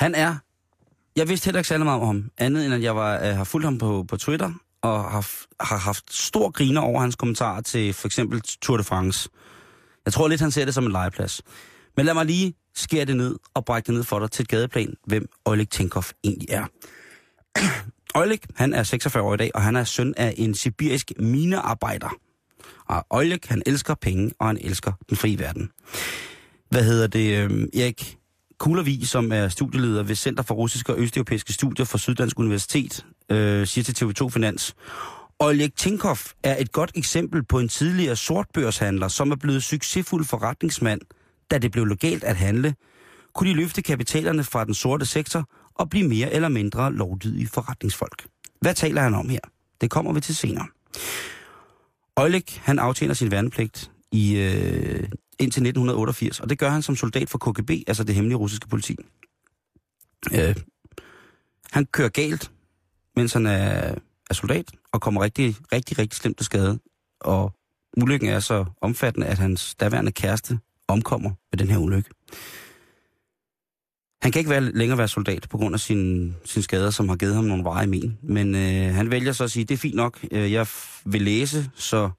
[0.00, 0.36] Han er...
[1.16, 3.44] Jeg vidste heller ikke særlig meget om ham, andet end at jeg var, øh, har
[3.44, 7.92] fulgt ham på, på Twitter, og har, har haft stor griner over hans kommentarer til
[7.92, 9.28] for eksempel Tour de France.
[10.04, 11.42] Jeg tror lidt, han ser det som en legeplads.
[11.96, 14.48] Men lad mig lige skære det ned og brække det ned for dig til et
[14.48, 16.64] gadeplan, hvem Oleg Tinkoff egentlig er.
[18.20, 22.10] Oleg, han er 46 år i dag, og han er søn af en sibirisk minearbejder.
[22.88, 25.70] Og Oleg, han elsker penge, og han elsker den frie verden.
[26.70, 27.36] Hvad hedder det?
[27.36, 28.19] øhm, Erik
[28.60, 33.66] Kulervig, som er studieleder ved Center for Russiske og Østeuropæiske Studier for Syddansk Universitet, øh,
[33.66, 34.74] siger til TV2 Finans,
[35.38, 41.00] Oleg Tinkov er et godt eksempel på en tidligere sortbørshandler, som er blevet succesfuld forretningsmand,
[41.50, 42.74] da det blev legalt at handle,
[43.34, 48.26] kunne de løfte kapitalerne fra den sorte sektor og blive mere eller mindre lovlydige forretningsfolk.
[48.60, 49.40] Hvad taler han om her?
[49.80, 50.66] Det kommer vi til senere.
[52.16, 55.08] Oleg, han aftjener sin værnepligt i, øh,
[55.40, 58.96] indtil 1988, og det gør han som soldat for KGB, altså det hemmelige russiske politi.
[60.34, 60.56] Øh,
[61.72, 62.50] han kører galt,
[63.16, 63.94] mens han er,
[64.30, 66.78] er soldat, og kommer rigtig, rigtig, rigtig slemt til skade.
[67.20, 67.52] Og
[67.96, 72.10] ulykken er så omfattende, at hans daværende kæreste omkommer ved den her ulykke.
[74.22, 77.16] Han kan ikke være, længere være soldat på grund af sine sin skader, som har
[77.16, 78.18] givet ham nogle veje i men.
[78.22, 80.66] Men øh, han vælger så at sige, det er fint nok, øh, jeg
[81.04, 82.10] vil læse, så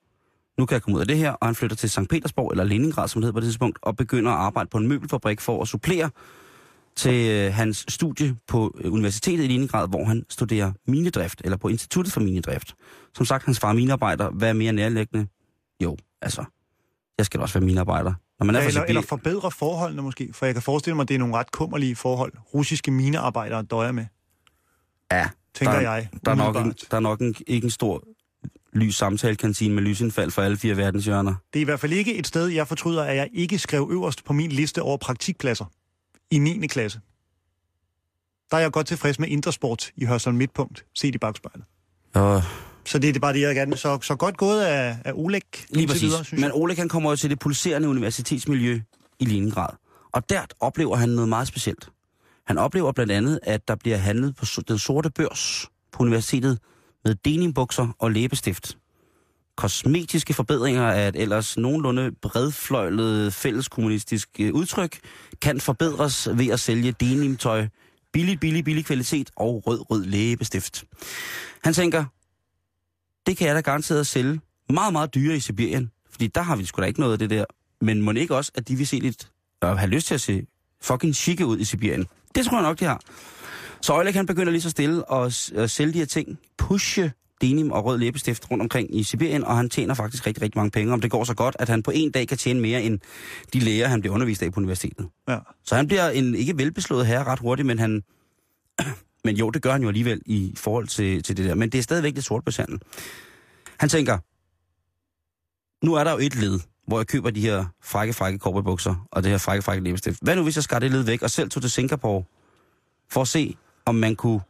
[0.61, 1.31] nu kan jeg komme ud af det her.
[1.31, 2.09] Og han flytter til St.
[2.09, 4.87] Petersborg, eller Leningrad, som det hedder på det tidspunkt, og begynder at arbejde på en
[4.87, 6.09] møbelfabrik for at supplere
[6.95, 11.67] til øh, hans studie på øh, Universitetet i Leningrad, hvor han studerer minedrift, eller på
[11.67, 12.75] Instituttet for Minedrift.
[13.15, 14.29] Som sagt, hans far er minearbejder.
[14.29, 15.27] Hvad er mere nærliggende?
[15.83, 16.43] Jo, altså,
[17.17, 18.13] jeg skal da også være minearbejder.
[18.39, 21.07] Når man er Ja, eller, eller forbedre forholdene måske, for jeg kan forestille mig, at
[21.07, 24.05] det er nogle ret kummerlige forhold, russiske minearbejdere døjer med,
[25.11, 26.09] ja, tænker der, jeg.
[26.25, 28.03] Der er nok, en, der er nok en, ikke en stor
[28.73, 31.35] lys samtalekantine med lysindfald for alle fire verdenshjørner.
[31.53, 34.25] Det er i hvert fald ikke et sted, jeg fortryder, at jeg ikke skrev øverst
[34.25, 35.65] på min liste over praktikpladser
[36.31, 36.67] i 9.
[36.67, 36.99] klasse.
[38.51, 41.65] Der er jeg godt tilfreds med Intersport i Hørsholm Midtpunkt, set i bagspejlet.
[42.13, 42.43] Og
[42.85, 45.41] Så det er bare det, jeg gerne Så, så godt gået af, af Oleg.
[45.69, 46.03] Lige præcis.
[46.03, 46.51] Videre, synes Men.
[46.53, 48.81] Oleg han kommer jo til det pulserende universitetsmiljø
[49.19, 49.69] i Leningrad.
[50.11, 51.89] Og der oplever han noget meget specielt.
[52.47, 56.59] Han oplever blandt andet, at der bliver handlet på den sorte børs på universitetet
[57.05, 58.77] med denimbukser og læbestift.
[59.55, 64.99] Kosmetiske forbedringer af et ellers nogenlunde bredfløjlet fælleskommunistisk øh, udtryk
[65.41, 67.67] kan forbedres ved at sælge denimtøj,
[68.13, 70.83] billig, billig, billig kvalitet og rød, rød læbestift.
[71.63, 72.05] Han tænker,
[73.25, 75.91] det kan jeg da garanteret sælge meget, meget dyre i Sibirien.
[76.11, 77.45] Fordi der har vi sgu da ikke noget af det der.
[77.81, 80.45] Men må ikke også, at de vil se lidt, og have lyst til at se
[80.81, 82.07] fucking chikke ud i Sibirien.
[82.35, 83.01] Det tror jeg nok, de har.
[83.81, 86.39] Så Øjlæg han begynder lige så stille at, at sælge de her ting.
[86.57, 90.57] Pushe denim og rød læbestift rundt omkring i Sibirien, og han tjener faktisk rigtig, rigtig
[90.57, 90.93] mange penge.
[90.93, 92.99] Om det går så godt, at han på en dag kan tjene mere end
[93.53, 95.07] de læger, han bliver undervist af på universitetet.
[95.29, 95.37] Ja.
[95.63, 98.03] Så han bliver en ikke velbeslået herre ret hurtigt, men han...
[99.25, 101.55] men jo, det gør han jo alligevel i forhold til, til det der.
[101.55, 102.81] Men det er stadigvæk lidt sortbørshandel.
[103.79, 104.17] Han tænker,
[105.85, 109.23] nu er der jo et led, hvor jeg køber de her frække, frække korperbukser og
[109.23, 110.19] det her frække, frække læbestift.
[110.21, 112.23] Hvad nu, hvis jeg skar det led væk og selv tog til Singapore
[113.09, 114.41] for at se, om man kunne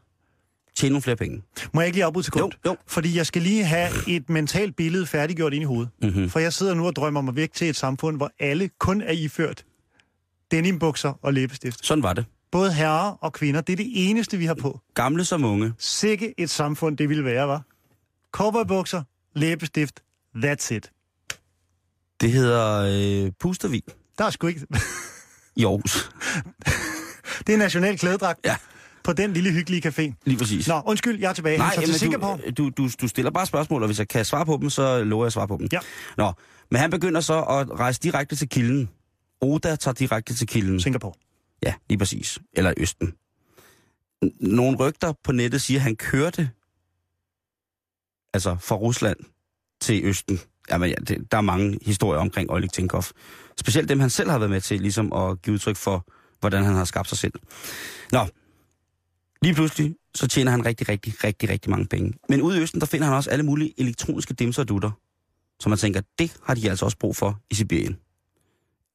[0.76, 1.42] tjene nogle flere penge?
[1.74, 2.54] Må jeg ikke lige afbryde til sekund?
[2.66, 2.78] Jo, jo.
[2.88, 5.90] Fordi jeg skal lige have et mentalt billede færdiggjort ind i hovedet.
[6.02, 6.30] Mm-hmm.
[6.30, 9.12] For jeg sidder nu og drømmer mig væk til et samfund, hvor alle kun er
[9.12, 9.66] iført
[10.52, 11.86] denimbukser og læbestift.
[11.86, 12.26] Sådan var det.
[12.52, 13.62] Både herrer og kvinder.
[13.62, 14.80] Det er det eneste, vi har på.
[14.94, 15.74] Gamle som unge.
[15.78, 17.62] Sikke et samfund, det ville være, var.
[18.32, 19.04] Cowboybukser,
[19.36, 20.04] læbestift,
[20.36, 20.92] that's it.
[22.22, 23.84] Det hedder øh, Pustervig
[24.18, 24.68] Der er sgu ikke...
[25.56, 26.12] i Aarhus.
[27.48, 28.56] det er national klædedragt Ja.
[29.04, 30.14] På den lille hyggelige café.
[30.26, 30.68] Lige præcis.
[30.68, 31.58] Nå, undskyld, jeg er tilbage.
[31.58, 32.52] Nej, så til Singapore.
[32.58, 35.24] du, du, du, stiller bare spørgsmål, og hvis jeg kan svare på dem, så lover
[35.24, 35.68] jeg at svare på dem.
[35.72, 35.80] Ja.
[36.18, 36.34] Nå,
[36.72, 38.90] men han begynder så at rejse direkte til kilden.
[39.42, 40.80] Oda tager direkte til kilden.
[40.80, 41.14] Singapore.
[41.64, 42.40] Ja, lige præcis.
[42.54, 43.14] Eller Østen.
[44.40, 46.50] Nogle rygter på nettet siger, at han kørte
[48.34, 49.18] altså fra Rusland
[49.82, 50.40] til Østen.
[50.70, 53.04] Jamen, ja, det, der er mange historier omkring Oleg Tinkov.
[53.60, 56.06] Specielt dem, han selv har været med til, ligesom at give udtryk for,
[56.40, 57.34] hvordan han har skabt sig selv.
[58.12, 58.26] Nå,
[59.42, 62.14] lige pludselig, så tjener han rigtig, rigtig, rigtig, rigtig mange penge.
[62.30, 64.92] Men ude i Østen, der finder han også alle mulige elektroniske dimser og dutter.
[65.60, 67.98] Så man tænker, det har de altså også brug for i Sibirien.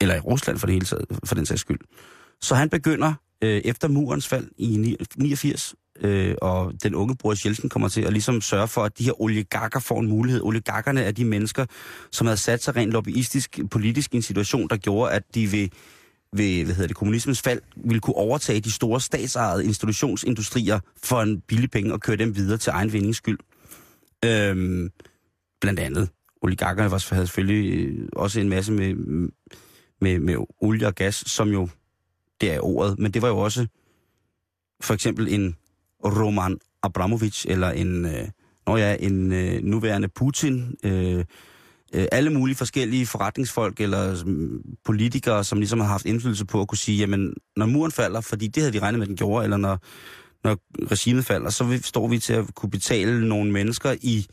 [0.00, 1.80] Eller i Rusland for, det hele taget, for den sags skyld.
[2.40, 7.68] Så han begynder øh, efter murens fald i 89, øh, og den unge Boris Jeltsin
[7.68, 10.42] kommer til at ligesom sørge for, at de her oligarker får en mulighed.
[10.42, 11.66] Oligarkerne er de mennesker,
[12.12, 15.68] som havde sat sig rent lobbyistisk politisk i en situation, der gjorde, at de ved,
[16.38, 21.40] ved hvad hedder det, kommunismens fald ville kunne overtage de store statsejede institutionsindustrier for en
[21.40, 23.38] billig penge og køre dem videre til egen vindings skyld.
[24.24, 24.90] Øhm,
[25.60, 26.08] blandt andet.
[26.42, 28.94] Oligarkerne var, havde selvfølgelig øh, også en masse med,
[30.00, 31.68] med, med olie og gas, som jo
[32.40, 33.66] det er ordet, men det var jo også
[34.80, 35.56] for eksempel en
[36.04, 38.28] Roman Abramovich, eller en, øh,
[38.66, 41.24] når ja, en øh, nuværende Putin, øh,
[41.96, 44.24] øh, alle mulige forskellige forretningsfolk eller
[44.84, 48.46] politikere, som ligesom har haft indflydelse på at kunne sige, jamen, når muren falder, fordi
[48.46, 49.78] det havde de regnet med, den gjorde, eller når,
[50.44, 50.56] når
[50.90, 54.26] regimet falder, så vi- står vi til at kunne betale nogle mennesker i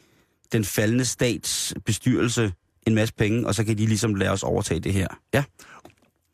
[0.51, 2.53] den faldende stats bestyrelse
[2.87, 5.07] en masse penge, og så kan de ligesom lade os overtage det her.
[5.33, 5.43] Ja.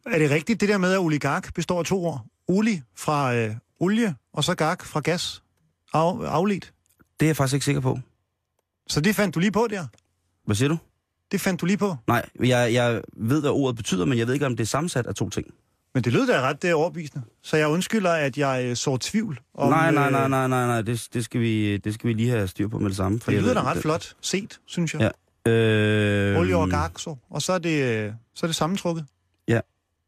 [0.05, 2.25] Er det rigtigt, det der med, at oligark består af to ord?
[2.47, 5.43] Oli fra øh, olie, og så gark fra gas.
[5.93, 6.73] Af, afledt.
[7.19, 7.99] Det er jeg faktisk ikke sikker på.
[8.87, 9.85] Så det fandt du lige på der?
[10.45, 10.77] Hvad siger du?
[11.31, 11.95] Det fandt du lige på?
[12.07, 15.07] Nej, jeg, jeg ved, hvad ordet betyder, men jeg ved ikke, om det er sammensat
[15.07, 15.47] af to ting.
[15.93, 17.25] Men det lød da ret det overbevisende.
[17.43, 19.69] Så jeg undskylder, at jeg øh, så tvivl om...
[19.69, 20.81] nej, nej, øh, nej, nej, nej, nej.
[20.81, 23.17] Det, det, skal vi, det skal vi lige have styr på med det samme.
[23.17, 25.11] Det jeg lyder da ret flot set, synes jeg.
[25.45, 25.51] Ja.
[25.51, 27.17] Øh, Olie og garkso.
[27.29, 29.05] Og så er det, øh, så er det sammentrukket.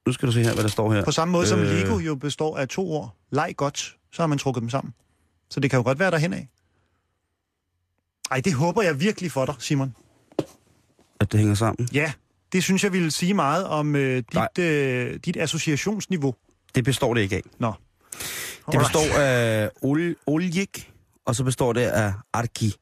[0.06, 1.04] Nu skal du se her, hvad der står her.
[1.04, 1.66] På samme måde som Øh.
[1.66, 3.16] Lego jo består af to ord.
[3.32, 4.94] Leg godt, så har man trukket dem sammen.
[5.50, 6.48] Så det kan jo godt være derhen af.
[8.32, 9.96] Ej, det håber jeg virkelig for dig, Simon.
[11.22, 11.90] At det hænger sammen.
[11.94, 12.14] Ja,
[12.54, 16.36] det synes jeg ville sige meget om øh, dit, øh, dit associationsniveau.
[16.76, 17.42] Det består det ikke af.
[17.60, 17.74] Nå.
[18.72, 20.92] Det består af ol, oljek,
[21.26, 22.74] og så består det af arki.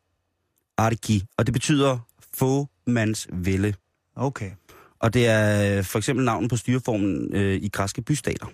[0.78, 1.26] Arki.
[1.38, 1.98] Og det betyder
[2.34, 3.74] fåmands vælde.
[4.16, 4.52] Okay.
[5.00, 8.48] Og det er øh, for eksempel navnet på styreformen øh, i græske bystater.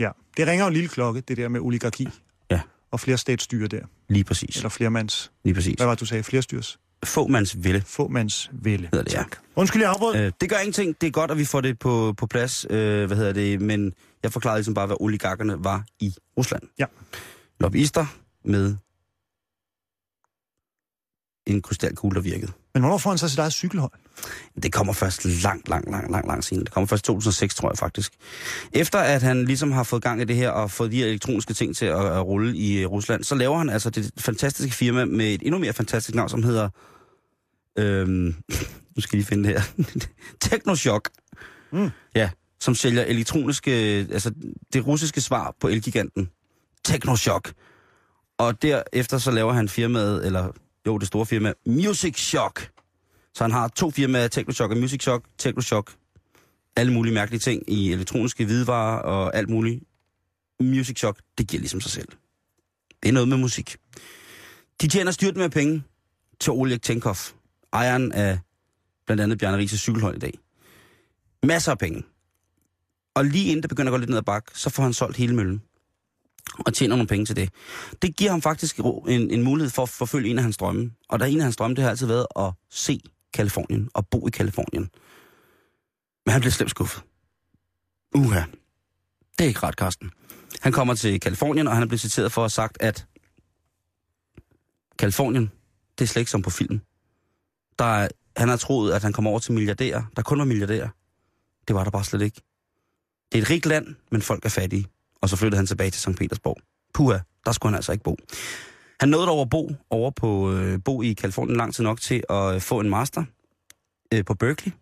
[0.00, 2.08] Ja, det ringer jo en lille klokke, det der med oligarki.
[2.50, 2.60] Ja.
[2.90, 3.86] Og flere statsstyre der.
[4.08, 4.56] Lige præcis.
[4.56, 5.32] Eller flermands...
[5.44, 5.74] Lige præcis.
[5.74, 6.22] Hvad var det, du sagde?
[6.22, 6.78] Flerstyrs?
[7.04, 7.82] Fåmands vælde.
[7.86, 8.88] Fåmands vælde.
[8.92, 9.24] Hedder det, ja.
[9.56, 10.16] Undskyld, jeg afbrød.
[10.16, 10.96] Øh, det gør ingenting.
[11.00, 12.66] Det er godt, at vi får det på, på plads.
[12.70, 13.60] Øh, hvad hedder det?
[13.60, 16.62] Men jeg forklarede ligesom bare, hvad oligarkerne var i Rusland.
[16.78, 16.84] Ja.
[17.60, 18.06] Lobbyister
[18.44, 18.76] med
[21.46, 22.52] en krystalkugle, der virkede.
[22.74, 23.92] Men hvornår får han så sit eget cykelhold?
[24.62, 26.64] Det kommer først langt, langt, langt, langt, langt senere.
[26.64, 28.12] Det kommer først i 2006, tror jeg faktisk.
[28.72, 31.54] Efter at han ligesom har fået gang i det her, og fået de her elektroniske
[31.54, 35.04] ting til at, at rulle i øh, Rusland, så laver han altså det fantastiske firma
[35.04, 36.68] med et endnu mere fantastisk navn, som hedder...
[37.78, 38.34] Øhm,
[38.96, 39.84] nu skal jeg lige finde det her.
[40.50, 41.10] Technoshock.
[41.72, 41.90] Mm.
[42.14, 43.70] Ja, som sælger elektroniske...
[44.10, 44.32] Altså
[44.72, 46.30] det russiske svar på Elgiganten.
[46.84, 47.52] Technoshock.
[48.38, 50.52] Og derefter så laver han firmaet, eller
[50.86, 52.70] jo, det store firma, Music Shock.
[53.34, 55.24] Så han har to firmaer, Technoshock og Music Shock.
[55.38, 55.92] Technoshock,
[56.76, 59.84] alle mulige mærkelige ting i elektroniske hvidevarer og alt muligt.
[60.60, 62.08] Music Shock, det giver ligesom sig selv.
[63.02, 63.76] Det er noget med musik.
[64.80, 65.82] De tjener styrt med penge
[66.40, 67.16] til Oleg Tenkov,
[67.74, 68.38] ejeren af
[69.06, 70.38] blandt andet Bjarne Rises cykelhold i dag.
[71.42, 72.02] Masser af penge.
[73.14, 75.16] Og lige inden det begynder at gå lidt ned ad bak, så får han solgt
[75.16, 75.62] hele møllen.
[76.58, 77.50] Og tjener nogle penge til det.
[78.02, 80.92] Det giver ham faktisk en, en mulighed for at forfølge en af hans drømme.
[81.08, 83.00] Og der er en af hans drømme, det har altid været at se
[83.34, 84.90] Kalifornien og bo i Kalifornien.
[86.26, 87.02] Men han bliver slemt skuffet.
[88.14, 88.42] Uha.
[89.38, 90.10] Det er ikke ret, Karsten.
[90.60, 93.06] Han kommer til Kalifornien, og han er blevet citeret for at have sagt, at
[94.98, 95.50] Kalifornien,
[95.98, 96.80] det er slet ikke som på film.
[97.78, 100.88] Der han har troet, at han kom over til milliardærer, der kun var milliardærer.
[101.68, 102.40] Det var der bare slet ikke.
[103.32, 104.86] Det er et rigt land, men folk er fattige.
[105.20, 106.18] Og så flyttede han tilbage til St.
[106.18, 106.56] Petersborg.
[106.94, 108.16] Puha, der skulle han altså ikke bo.
[109.00, 112.22] Han nåede over at bo over på øh, bo i Kalifornien lang tid nok til
[112.30, 113.24] at øh, få en master
[114.14, 114.72] øh, på Berkeley.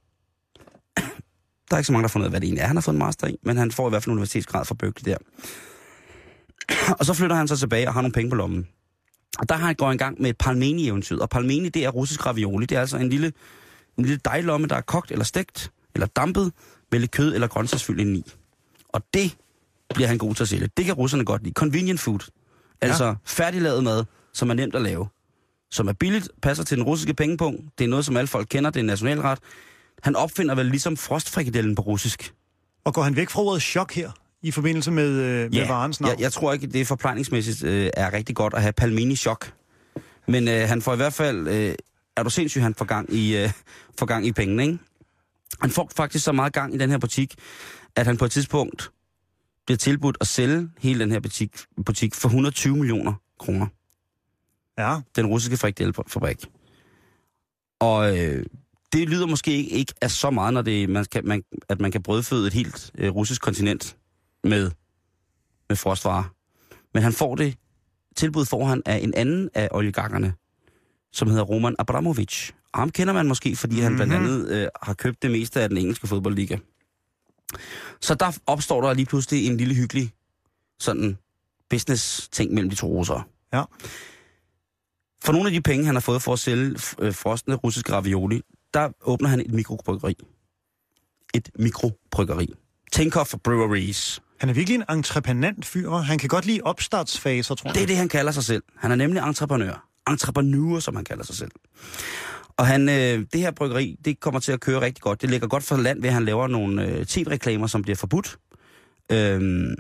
[1.70, 2.76] Der er ikke så mange, der har fundet ud af, hvad det egentlig er, han
[2.76, 5.12] har fået en master i, men han får i hvert fald en universitetsgrad fra Berkeley
[5.12, 5.18] der.
[6.98, 8.68] Og så flytter han så tilbage og har nogle penge på lommen.
[9.38, 11.18] Og der har han gået i gang med et palmeni-eventyr.
[11.18, 12.66] Og palmeni, det er russisk ravioli.
[12.66, 13.32] Det er altså en lille,
[13.98, 16.52] en lille dejlomme, der er kogt eller stegt eller dampet
[16.92, 18.32] med lidt kød eller grøntsagsfyld indeni.
[18.88, 19.36] Og det
[19.94, 20.68] bliver han god til at sælge.
[20.76, 21.54] Det kan russerne godt lide.
[21.54, 22.30] Convenient food.
[22.80, 23.14] Altså ja.
[23.24, 25.08] færdiglavet mad, som er nemt at lave.
[25.70, 27.78] Som er billigt, passer til den russiske pengepunkt.
[27.78, 28.70] Det er noget, som alle folk kender.
[28.70, 29.38] Det er nationalret.
[30.02, 32.34] Han opfinder vel ligesom frostfrikadellen på russisk.
[32.84, 34.10] Og går han væk fra ordet chok her,
[34.42, 36.10] i forbindelse med, øh, med Ja, varens navn?
[36.12, 39.52] jeg, jeg tror ikke, det forplejningsmæssigt øh, er rigtig godt at have palmini chok.
[40.28, 41.48] Men øh, han får i hvert fald...
[41.48, 41.74] Øh,
[42.16, 43.50] er du sindssyg, han får gang i, øh,
[43.98, 44.78] får gang i pengene, ikke?
[45.60, 47.34] Han får faktisk så meget gang i den her butik,
[47.96, 48.90] at han på et tidspunkt
[49.66, 51.50] bliver tilbudt at sælge hele den her butik,
[51.86, 53.66] butik for 120 millioner kroner.
[54.78, 56.46] Ja, Den russiske frikdelfabrik.
[57.80, 58.46] Og øh,
[58.92, 61.90] det lyder måske ikke, ikke af så meget, når det, man kan, man, at man
[61.92, 63.96] kan brødføde et helt øh, russisk kontinent
[64.44, 64.70] med,
[65.68, 66.24] med frostvarer.
[66.94, 67.56] Men han får det,
[68.16, 70.34] tilbud får han af en anden af oligarkerne,
[71.12, 72.52] som hedder Roman Abramovich.
[72.72, 73.84] Og ham kender man måske, fordi mm-hmm.
[73.84, 76.56] han blandt andet øh, har købt det meste af den engelske fodboldliga.
[78.00, 80.12] Så der opstår der lige pludselig en lille hyggelig
[80.78, 81.18] sådan
[81.70, 83.22] business-ting mellem de to russere.
[83.52, 83.64] ja.
[85.24, 88.42] For nogle af de penge, han har fået for at sælge øh, frostende russiske ravioli,
[88.74, 90.16] der åbner han et mikrobryggeri.
[91.34, 92.48] Et mikrobryggeri.
[92.92, 94.22] Tinkoff Breweries.
[94.42, 95.90] Han er virkelig en entreprenant fyr?
[95.90, 97.74] Han kan godt lide opstartsfaser, tror jeg.
[97.74, 98.62] Det er det, han kalder sig selv.
[98.76, 99.88] Han er nemlig entreprenør.
[100.10, 101.50] Entrepreneur, som han kalder sig selv.
[102.56, 105.22] Og han, øh, det her bryggeri, det kommer til at køre rigtig godt.
[105.22, 108.38] Det ligger godt for land ved, at han laver nogle øh, tv-reklamer, som bliver forbudt.
[109.12, 109.74] Øhm,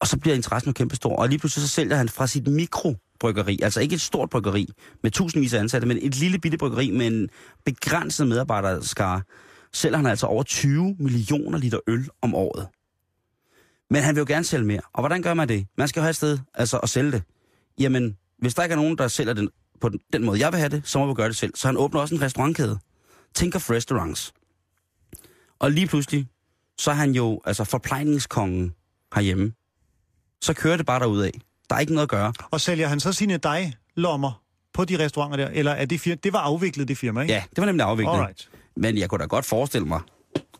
[0.00, 1.16] og så bliver interessen jo kæmpestor.
[1.16, 4.68] Og lige pludselig så sælger han fra sit mikrobryggeri, altså ikke et stort bryggeri
[5.02, 7.28] med tusindvis af ansatte, men et lille bitte bryggeri med en
[7.64, 9.22] begrænset medarbejderskare,
[9.72, 12.68] sælger han altså over 20 millioner liter øl om året.
[13.92, 14.80] Men han vil jo gerne sælge mere.
[14.92, 15.66] Og hvordan gør man det?
[15.78, 17.22] Man skal jo have et sted altså, at sælge det.
[17.78, 19.48] Jamen, hvis der ikke er nogen, der sælger den
[19.80, 21.52] på den, den måde, jeg vil have det, så må vi gøre det selv.
[21.56, 22.78] Så han åbner også en restaurantkæde.
[23.34, 24.32] Think of Restaurants.
[25.58, 26.26] Og lige pludselig,
[26.78, 28.74] så er han jo altså forplejningskongen
[29.14, 29.52] herhjemme.
[30.42, 31.30] Så kører det bare derudad.
[31.70, 32.32] Der er ikke noget at gøre.
[32.50, 34.42] Og sælger han så sine dejlommer
[34.74, 35.48] på de restauranter der?
[35.48, 36.16] Eller er det firma?
[36.24, 37.34] Det var afviklet, det firma, ikke?
[37.34, 38.12] Ja, det var nemlig afviklet.
[38.12, 38.50] Alright.
[38.76, 40.00] Men jeg kunne da godt forestille mig,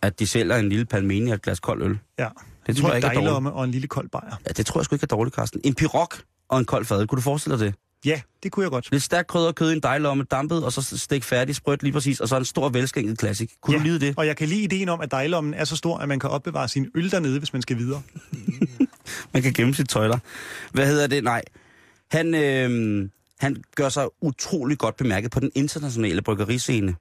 [0.03, 1.99] at de sælger en lille palmeni og et glas kold øl.
[2.19, 2.29] Ja.
[2.67, 3.55] Det tror jeg ikke er dårligt.
[3.55, 4.37] og en lille kold bajer.
[4.47, 5.61] Ja, det tror jeg sgu ikke er dårligt, Carsten.
[5.65, 6.09] En pirog
[6.49, 7.07] og en kold fad.
[7.07, 7.75] Kunne du forestille dig det?
[8.05, 8.89] Ja, det kunne jeg godt.
[8.91, 12.21] Lidt stærkt krydder kød i en dejlomme, dampet, og så stik færdig, sprødt lige præcis,
[12.21, 13.53] og så en stor velskænket klassik.
[13.61, 13.79] Kunne ja.
[13.79, 14.15] du lide det?
[14.17, 16.69] Og jeg kan lide ideen om, at dejlommen er så stor, at man kan opbevare
[16.69, 18.03] sin øl dernede, hvis man skal videre.
[19.33, 20.19] Man kan gemme sit tøjler.
[20.73, 21.25] Hvad hedder det?
[21.25, 21.43] Nej.
[22.11, 23.09] Han, øh,
[23.41, 26.95] han gør sig utrolig godt bemærket på den internationale bryggeriscene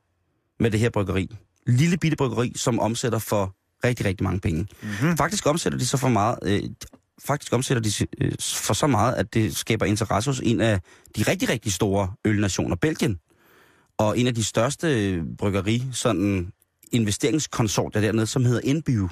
[0.59, 1.35] med det her bryggeri.
[1.67, 4.67] Lille bitte bryggeri, som omsætter for rigtig, rigtig mange penge.
[4.81, 5.17] Mm-hmm.
[5.17, 6.37] Faktisk omsætter de så for meget...
[6.43, 6.63] Øh,
[7.25, 10.81] faktisk omsætter de øh, for så meget, at det skaber interesse hos en af
[11.17, 13.19] de rigtig, rigtig store ølnationer, Belgien.
[13.97, 16.51] Og en af de største øh, bryggeri, sådan
[16.91, 19.09] investeringskonsortier dernede, som hedder Enbio.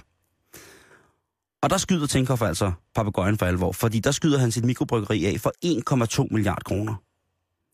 [1.61, 5.39] Og der skyder Tinkoff altså papegøjen for alvor, fordi der skyder han sit mikrobryggeri af
[5.39, 5.53] for
[6.21, 6.95] 1,2 milliard kroner.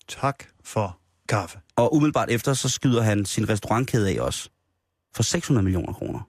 [0.08, 1.60] Tak for kaffe.
[1.76, 4.50] Og umiddelbart efter, så skyder han sin restaurantkæde af også.
[5.16, 6.20] For 600 millioner kroner.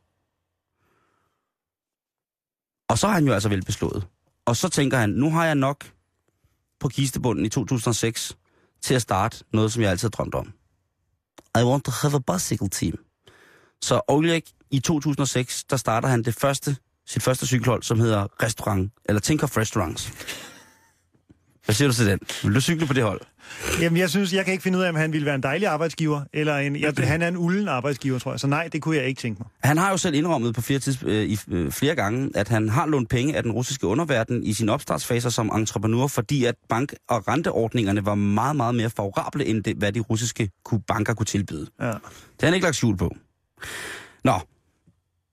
[2.89, 4.07] Og så er han jo altså velbeslået.
[4.47, 5.85] Og så tænker han, nu har jeg nok
[6.81, 8.37] på kistebunden i 2006
[8.83, 10.53] til at starte noget, som jeg altid har drømt om.
[11.61, 12.99] I want to have a bicycle team.
[13.83, 16.77] Så Oleg i 2006, der starter han det første,
[17.07, 20.13] sit første cykelhold, som hedder Restaurant, eller Tinker Restaurants.
[21.65, 22.21] Hvad siger du til den?
[22.43, 23.21] Vil du cykle på det hold?
[23.81, 25.69] Jamen, jeg synes, jeg kan ikke finde ud af, om han ville være en dejlig
[25.69, 28.41] arbejdsgiver, eller en, jeg, han er en ulden arbejdsgiver, tror jeg.
[28.41, 29.49] Så nej, det kunne jeg ikke tænke mig.
[29.63, 32.69] Han har jo selv indrømmet på flere, tids, øh, i, øh, flere gange, at han
[32.69, 36.95] har lånt penge af den russiske underverden i sin opstartsfaser som entreprenør, fordi at bank-
[37.09, 40.51] og renteordningerne var meget, meget mere favorable, end det, hvad de russiske
[40.87, 41.67] banker kunne tilbyde.
[41.81, 41.87] Ja.
[41.87, 41.95] Det
[42.41, 43.17] har han ikke lagt skjul på.
[44.25, 44.41] Nå,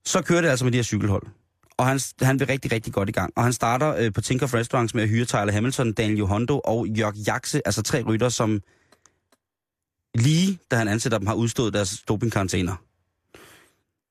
[0.06, 1.24] så kører det altså med de her cykelhold.
[1.78, 3.34] Og han, han vil rigtig, rigtig godt i gang.
[3.36, 6.88] Og han starter øh, på Tinker Restaurants med at hyre Tyler Hamilton, Daniel Hondo og
[6.88, 8.62] Jørg Jakse, altså tre rytter, som
[10.16, 12.76] lige da han ansætter dem, har udstået deres dopingkarantæner.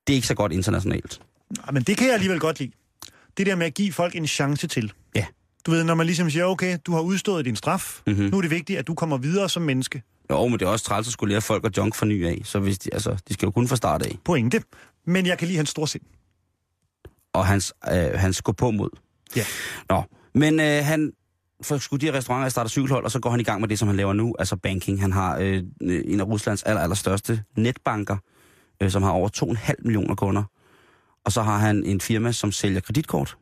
[0.07, 1.21] Det er ikke så godt internationalt.
[1.67, 2.73] Ja, Men det kan jeg alligevel godt lide.
[3.37, 4.93] Det der med at give folk en chance til.
[5.15, 5.27] Ja.
[5.67, 8.15] Du ved, når man ligesom siger, okay, du har udstået din straf, Mhm.
[8.17, 8.31] mm-hmm.
[8.31, 10.03] nu er det vigtigt, at du kommer videre som menneske.
[10.31, 12.41] Jo, men det er også træls at skulle lære folk at junk for ny af.
[12.45, 14.19] Så hvis de, altså, de skal jo kun fra start af.
[14.25, 14.63] Pointe.
[15.07, 16.03] Men jeg kan lide hans storsind.
[17.33, 18.91] Og hans, øh, hans gå på mod.
[19.37, 19.45] Ja.
[19.89, 20.03] Nå,
[20.35, 21.12] men øh, han
[21.62, 23.78] får skudt de her restauranter, starter cykelhold, og så går han i gang med det,
[23.78, 25.01] som han laver nu, altså banking.
[25.01, 28.16] Han har øh, en af Ruslands aller, allerstørste netbanker,
[28.83, 30.45] øh, som har over 2,5 millioner kunder.
[31.24, 33.37] Og så har han en firma, som sælger kreditkort,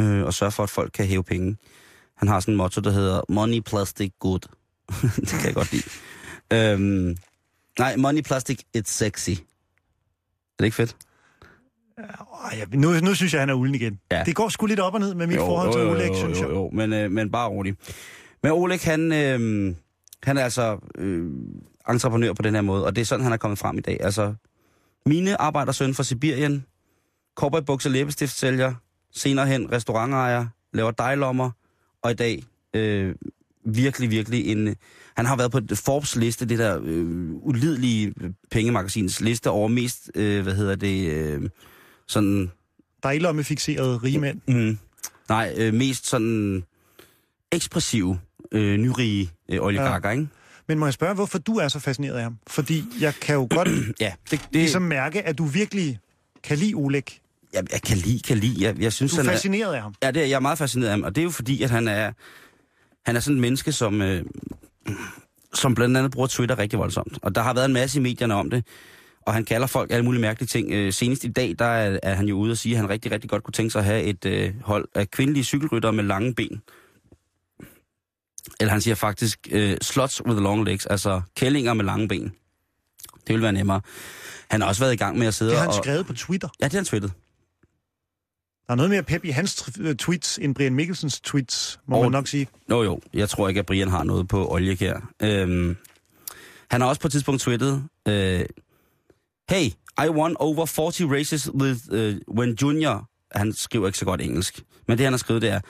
[0.00, 1.56] øh, og sørger for, at folk kan hæve penge.
[2.16, 4.40] Han har sådan en motto, der hedder Money Plastic Good.
[5.16, 5.84] det kan jeg godt lide.
[6.52, 7.16] Øhm,
[7.78, 9.30] nej, Money Plastic, it's sexy.
[9.30, 9.34] Er
[10.58, 10.96] det ikke fedt?
[11.98, 14.00] Ej, jeg, nu, nu synes jeg, han er ulden igen.
[14.12, 14.22] Ja.
[14.26, 16.48] Det går sgu lidt op og ned med mit forhold til Oleg, synes jeg.
[16.48, 17.76] Jo, jo, men, øh, men bare rolig.
[18.42, 19.74] Men Oleg, han, øh,
[20.22, 21.30] han er altså øh,
[21.88, 23.96] entreprenør på den her måde, og det er sådan, han er kommet frem i dag.
[24.00, 24.34] Altså,
[25.06, 26.66] mine arbejdersøn fra Sibirien,
[27.36, 28.74] cowboybukser, læbestiftsælger,
[29.12, 31.50] senere hen restaurantejer, laver dejlommer,
[32.02, 32.44] og i dag
[32.74, 33.14] øh,
[33.64, 34.76] virkelig, virkelig en...
[35.16, 38.14] Han har været på Forbes liste, det der øh, ulidelige
[38.50, 41.48] pengemagasins liste over mest, øh, hvad hedder det, øh,
[42.08, 42.50] sådan
[43.02, 44.40] Dejlomme-fixerede rige mænd.
[44.48, 44.78] Mm.
[45.28, 46.64] Nej, øh, mest sådan
[47.52, 48.18] ekspressive,
[48.52, 50.14] øh, nyrige øh, oligarker, ja.
[50.14, 50.28] ikke?
[50.68, 52.38] Men må jeg spørge, hvorfor du er så fascineret af ham?
[52.46, 53.68] Fordi jeg kan jo godt
[54.00, 55.98] Ja, det, det ligesom mærke, at du virkelig
[56.42, 57.02] kan lide Oleg.
[57.52, 58.64] jeg, jeg kan lide, kan lide.
[58.66, 59.94] Jeg, jeg synes, Du er han er, fascineret af ham.
[60.02, 61.70] ja, det er, jeg er meget fascineret af ham, og det er jo fordi, at
[61.70, 62.12] han er,
[63.06, 64.24] han er sådan et menneske, som, øh,
[65.54, 67.18] som blandt andet bruger Twitter rigtig voldsomt.
[67.22, 68.64] Og der har været en masse i medierne om det,
[69.26, 70.72] og han kalder folk alle mulige mærkelige ting.
[70.72, 73.12] Øh, senest i dag, der er, er han jo ude og sige, at han rigtig,
[73.12, 76.34] rigtig godt kunne tænke sig at have et øh, hold af kvindelige cykelryttere med lange
[76.34, 76.62] ben.
[78.60, 82.32] Eller han siger faktisk øh, sluts with long legs, altså kællinger med lange ben.
[83.26, 83.80] Det vil være nemmere.
[84.50, 85.84] Han har også været i gang med at sidde Det har han og...
[85.84, 86.48] skrevet på Twitter.
[86.60, 87.12] Ja, det har han twittet.
[88.66, 92.02] Der er noget mere pep i hans øh, tweets, end Brian Mikkelsens tweets, må Og-
[92.02, 92.48] man nok sige.
[92.70, 93.00] Jo, jo.
[93.14, 95.00] Jeg tror ikke, at Brian har noget på olie her.
[95.22, 95.76] Øhm,
[96.70, 98.40] han har også på et tidspunkt twittet, øh,
[99.50, 99.70] Hey,
[100.06, 103.08] I won over 40 races with uh, when junior...
[103.34, 104.62] Han skriver ikke så godt engelsk.
[104.88, 105.60] Men det, han har skrevet, det er,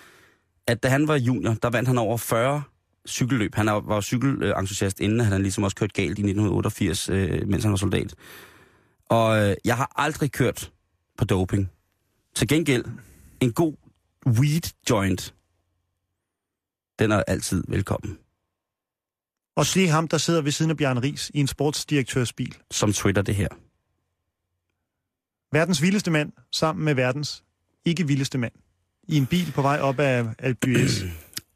[0.66, 2.62] at da han var junior, der vandt han over 40
[3.08, 3.54] cykelløb.
[3.54, 7.70] Han var jo cykelentusiast, inden han ligesom også kørt galt i 1988, øh, mens han
[7.70, 8.14] var soldat.
[9.08, 10.72] Og øh, jeg har aldrig kørt
[11.18, 11.70] på doping.
[12.34, 12.84] Til gengæld,
[13.40, 13.74] en god
[14.26, 15.34] weed joint,
[16.98, 18.18] den er altid velkommen.
[19.56, 22.56] Og er ham, der sidder ved siden af Bjarne Ries i en sportsdirektørs bil.
[22.70, 23.48] Som twitter det her.
[25.52, 27.44] Verdens vildeste mand, sammen med verdens
[27.84, 28.52] ikke vildeste mand.
[29.08, 30.74] I en bil på vej op af Alpe.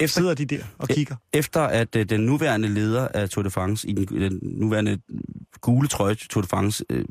[0.00, 1.16] Efter, Sidder de der og kigger.
[1.32, 4.98] efter at øh, den nuværende leder af Tour de France, i den, den nuværende
[5.60, 7.04] gule trøje Tour de France, øh,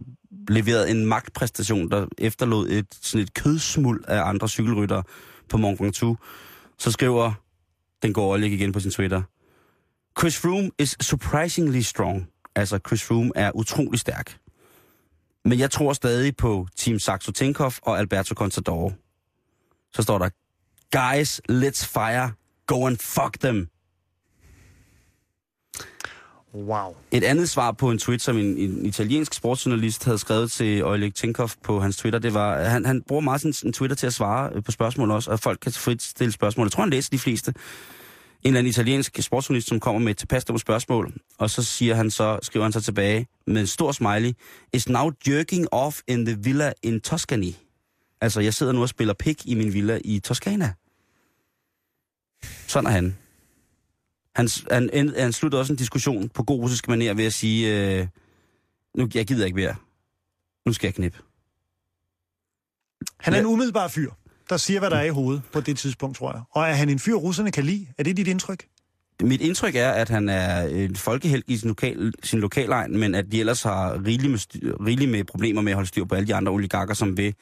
[0.48, 5.04] leverede en magtpræstation, der efterlod et, sådan et kødsmuld af andre cykelryttere
[5.50, 6.20] på Mont Ventoux,
[6.78, 7.34] så skriver
[8.04, 9.22] den går Oleg igen på sin Twitter.
[10.20, 12.28] Chris Froome is surprisingly strong.
[12.56, 14.39] Altså, Chris Froome er utrolig stærk.
[15.46, 18.94] Men jeg tror stadig på Team Saxo Tinkoff og Alberto Contador.
[19.94, 20.30] Så står der,
[20.92, 22.32] Guys, let's fire.
[22.68, 23.70] Go and fuck them.
[26.54, 26.96] Wow.
[27.12, 31.16] Et andet svar på en tweet, som en, en italiensk sportsjournalist havde skrevet til Oleg
[31.16, 34.14] Tinkoff på hans Twitter, det var, han, han bruger meget sin, sin Twitter til at
[34.14, 36.66] svare øh, på spørgsmål også, og folk kan frit stille spørgsmål.
[36.66, 37.54] Jeg tror, han læser de fleste.
[38.44, 42.12] En eller anden italiensk sportsjournalist, som kommer med et tilpas spørgsmål, og så siger han
[42.12, 44.34] så, skriver han så tilbage med en stor smiley,
[44.74, 47.54] is now jerking off in the villa in Tuscany.
[48.22, 50.74] Altså, jeg sidder nu og spiller pik i min villa i Toskana.
[52.68, 53.18] Sådan er han.
[54.36, 58.00] Han, han, han, han sluttede også en diskussion på god russisk manér ved at sige,
[58.00, 58.08] øh,
[58.98, 59.76] nu, jeg gider ikke mere.
[60.66, 61.20] Nu skal jeg knippe.
[63.20, 64.12] Han er en umiddelbar fyr,
[64.50, 66.42] der siger, hvad der er i hovedet på det tidspunkt, tror jeg.
[66.52, 67.88] Og er han en fyr, russerne kan lide?
[67.98, 68.66] Er det dit indtryk?
[69.24, 73.26] Mit indtryk er, at han er en folkehelt i sin, lokal, sin lokalegn, men at
[73.32, 76.28] de ellers har rigeligt med, styr, rigeligt med problemer med at holde styr på alle
[76.28, 77.34] de andre oligarker, som vil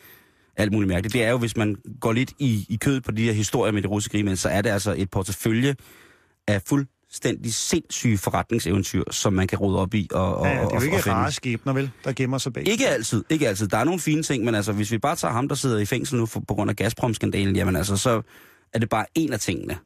[0.57, 1.13] alt muligt mærkeligt.
[1.13, 3.81] Det er jo, hvis man går lidt i, i kødet på de her historier med
[3.81, 5.75] det russiske rige, så er det altså et portefølje
[6.47, 6.61] af
[7.17, 10.75] fuldstændig sindssyge forretningseventyr, som man kan rode op i og, og, Ja, ja, det er
[10.75, 12.67] jo ikke rare skæbner, vel, der gemmer sig bag.
[12.67, 13.67] Ikke altid, ikke altid.
[13.67, 15.85] Der er nogle fine ting, men altså, hvis vi bare tager ham, der sidder i
[15.85, 18.21] fængsel nu for, på grund af Gazprom-skandalen, jamen altså, så
[18.73, 19.77] er det bare en af tingene.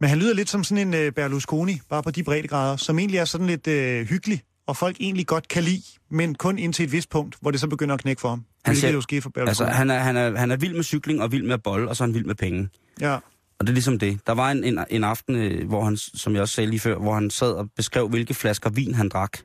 [0.00, 3.18] Men han lyder lidt som sådan en uh, Berlusconi, bare på de breddegrader, som egentlig
[3.18, 6.92] er sådan lidt uh, hyggelig, og folk egentlig godt kan lide, men kun indtil et
[6.92, 8.44] vist punkt, hvor det så begynder at knække for ham.
[8.64, 9.68] Han ser- jo sker for Berlusconi.
[9.68, 11.96] Altså, han er, han, er, han er vild med cykling og vild med bold, og
[11.96, 12.68] så er han vild med penge.
[13.00, 13.18] Ja.
[13.60, 14.20] Og det er ligesom det.
[14.26, 16.98] Der var en, en, en aften, øh, hvor han, som jeg også sagde lige før,
[16.98, 19.38] hvor han sad og beskrev, hvilke flasker vin han drak.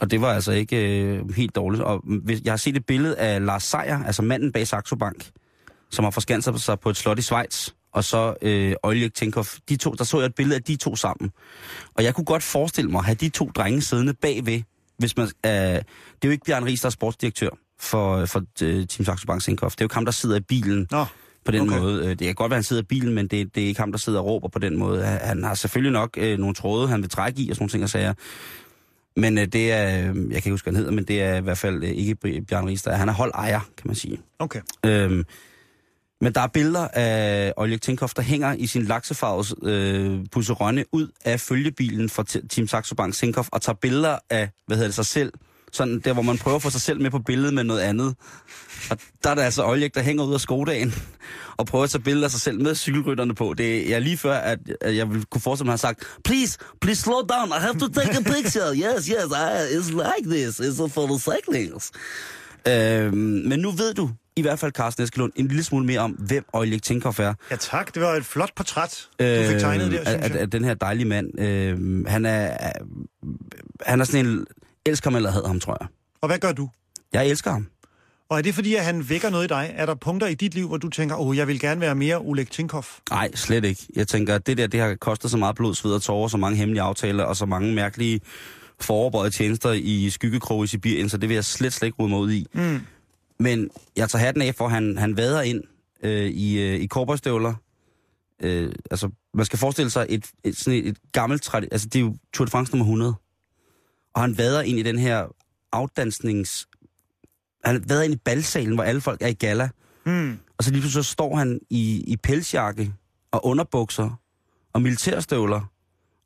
[0.00, 1.82] Og det var altså ikke øh, helt dårligt.
[1.82, 5.30] Og hvis, jeg har set et billede af Lars Seier, altså manden bag Saxo Bank,
[5.90, 9.56] som har forskanset sig på et slot i Schweiz, og så øh, Oleg Tinkoff.
[9.68, 11.30] De to, der så jeg et billede af de to sammen.
[11.94, 14.62] Og jeg kunne godt forestille mig at have de to drenge siddende bagved,
[14.98, 15.26] hvis man...
[15.26, 15.78] Øh, det
[16.22, 17.50] er jo ikke Bjørn Ries, der er sportsdirektør
[17.80, 19.74] for, øh, for øh, Team Saxo Bank Tinkoff.
[19.74, 21.04] Det er jo ham, der sidder i bilen Nå,
[21.44, 21.78] på den Okay.
[21.80, 22.02] måde.
[22.04, 23.80] Øh, Det kan godt være, at han sidder i bilen, men det, det er ikke
[23.80, 25.04] ham, der sidder og råber på den måde.
[25.04, 27.82] Han- har selvfølgelig nok øh, nogle tråde, han vil trække i og sådan nogle ting
[27.84, 28.14] og sager.
[29.16, 31.36] Men øh, det er, øh, jeg kan ikke huske, hvad han hedder, men det er
[31.36, 32.96] i hvert fald øh, ikke Bj- Bjørn Ries, der er.
[32.96, 34.20] Han er holdejer, kan man sige.
[34.38, 34.60] okay.
[34.86, 35.24] Øhm,
[36.22, 41.08] men der er billeder af Oleg Tinkov, der hænger i sin laksefarves øh, pusserønne ud
[41.24, 44.94] af følgebilen for T- Team Saxo Bank Tinkov og tager billeder af, hvad hedder det,
[44.94, 45.32] sig selv.
[45.72, 48.14] Sådan der, hvor man prøver at få sig selv med på billedet med noget andet.
[48.90, 50.94] Og der er der altså Oleg, der hænger ud af skodagen
[51.56, 53.54] og prøver at tage billeder af sig selv med cykelrytterne på.
[53.58, 56.04] Det er jeg lige før, at, at jeg ville kunne forestille mig at have sagt,
[56.24, 58.70] please, please slow down, I have to take a picture.
[58.84, 60.60] Yes, yes, I, it's like this.
[60.60, 61.90] It's for the cyclists.
[62.68, 63.14] Øhm,
[63.46, 66.44] men nu ved du i hvert fald, Carsten Eskelund, en lille smule mere om, hvem
[66.52, 67.34] Oleg Tinkov er.
[67.50, 70.30] Ja tak, det var et flot portræt, du fik tegnet der, Øhm, synes af, af,
[70.30, 70.40] jeg.
[70.40, 71.40] af den her dejlige mand.
[71.40, 72.72] Øhm, han er, er,
[73.86, 74.46] han er sådan en,
[74.86, 75.88] elsker ham eller hader ham, tror jeg.
[76.20, 76.68] Og hvad gør du?
[77.12, 77.66] Jeg elsker ham.
[78.28, 79.72] Og er det fordi, at han vækker noget i dig?
[79.74, 81.94] Er der punkter i dit liv, hvor du tænker, åh, oh, jeg vil gerne være
[81.94, 82.84] mere Oleg Tinkov?
[83.10, 83.86] Nej, slet ikke.
[83.96, 86.36] Jeg tænker, at det der, det har kostet så meget blod, sved og tårer, så
[86.36, 88.20] mange hemmelige aftaler og så mange mærkelige
[88.80, 92.18] foroverbøjede tjenester i skyggekrog i Sibirien, så det vil jeg slet, slet ikke rode mig
[92.18, 92.46] ud i.
[92.52, 92.80] Mm.
[93.38, 95.62] Men jeg tager hatten af for, han, han vader ind
[96.02, 97.54] øh, i, øh, i korporstøvler.
[98.42, 102.00] Øh, altså, man skal forestille sig et, et, sådan et, et gammelt Altså, det er
[102.00, 103.14] jo Tour de France nummer 100.
[104.14, 105.26] Og han vader ind i den her
[105.72, 106.68] afdansnings...
[107.64, 109.68] Han vader ind i balsalen, hvor alle folk er i gala.
[110.06, 110.38] Mm.
[110.58, 112.94] Og så lige pludselig så står han i, i pelsjakke
[113.30, 114.20] og underbukser
[114.72, 115.70] og militærstøvler,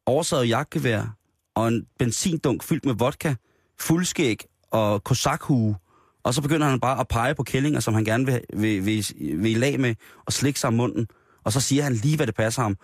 [0.06, 1.16] oversaget jakkevær
[1.54, 3.34] og en benzindunk fyldt med vodka,
[3.80, 5.76] fuldskæg og kosakhue.
[6.22, 9.06] Og så begynder han bare at pege på kællinger, som han gerne vil, vil, vil,
[9.18, 9.94] vil i lag med,
[10.26, 11.06] og slikke sig om munden.
[11.44, 12.76] Og så siger han lige, hvad det passer ham.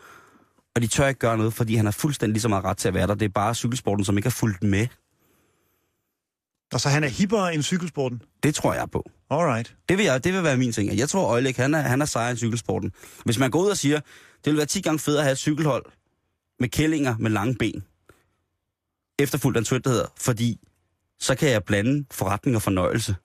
[0.81, 2.89] Og de tør ikke gøre noget, fordi han har fuldstændig lige så meget ret til
[2.89, 3.14] at være der.
[3.14, 4.87] Det er bare cykelsporten, som ikke har fulgt med.
[6.72, 8.22] Og så han er hippere end cykelsporten.
[8.43, 9.11] Det tror jeg på.
[9.31, 9.76] Alright.
[9.89, 10.99] Det vil, jeg, det vil være min ting.
[10.99, 12.93] Jeg tror, Øjlæg, han er, han er sejr i cykelsporten.
[13.24, 14.01] Hvis man går ud og siger,
[14.45, 15.85] det vil være 10 gange federe at have et cykelhold
[16.61, 17.85] med kællinger med lange ben,
[19.18, 20.61] efterfulgt af en tweet, der hedder, fordi
[21.18, 23.16] så kan jeg blande forretning og fornøjelse.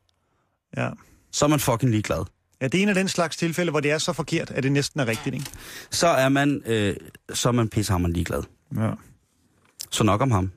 [0.77, 0.89] Ja.
[1.31, 2.25] Så er man fucking ligeglad.
[2.61, 4.71] Ja, det er en af den slags tilfælde, hvor det er så forkert, at det
[4.71, 5.45] næsten er rigtigt, ikke?
[5.91, 6.95] Så er man, øh,
[7.33, 8.43] så er man pissehammerende ligeglad.
[8.77, 8.91] Ja.
[9.91, 10.51] Så nok om ham.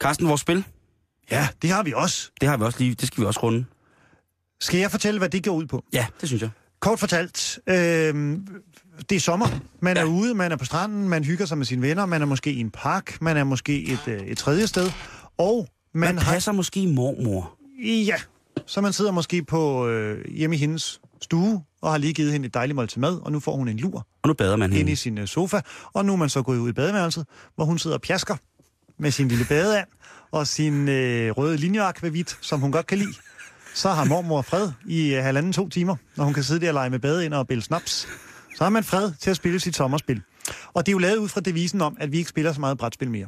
[0.00, 0.64] Carsten, vores spil,
[1.30, 2.30] Ja, det har vi også.
[2.40, 3.64] det har vi også lige, det skal vi også runde.
[4.60, 5.84] Skal jeg fortælle, hvad det går ud på?
[5.92, 6.50] Ja, det synes jeg.
[6.80, 7.74] Kort fortalt, øh,
[9.10, 9.46] det er sommer.
[9.80, 10.02] Man ja.
[10.02, 12.52] er ude, man er på stranden, man hygger sig med sine venner, man er måske
[12.52, 14.90] i en park, man er måske et, øh, et tredje sted,
[15.38, 17.58] og man Man passer måske i mormor.
[17.84, 18.16] Ja,
[18.66, 22.46] så man sidder måske på øh, hjemme i hendes stue, og har lige givet hende
[22.46, 24.76] et dejligt måltid mad, og nu får hun en lur Og nu bader man inde
[24.76, 24.96] i hende.
[24.96, 25.60] sin øh, sofa,
[25.92, 28.36] og nu er man så gået ud i badeværelset, hvor hun sidder og pjasker
[28.98, 29.88] med sin lille badeand
[30.30, 33.14] og sin øh, røde linjeakvavit, som hun godt kan lide.
[33.74, 36.74] Så har mormor fred i øh, halvanden to timer, når hun kan sidde der og
[36.74, 38.08] lege med badeinder og bælge snaps.
[38.56, 40.22] Så har man fred til at spille sit sommerspil.
[40.74, 42.78] Og det er jo lavet ud fra devisen om, at vi ikke spiller så meget
[42.78, 43.26] brætspil mere.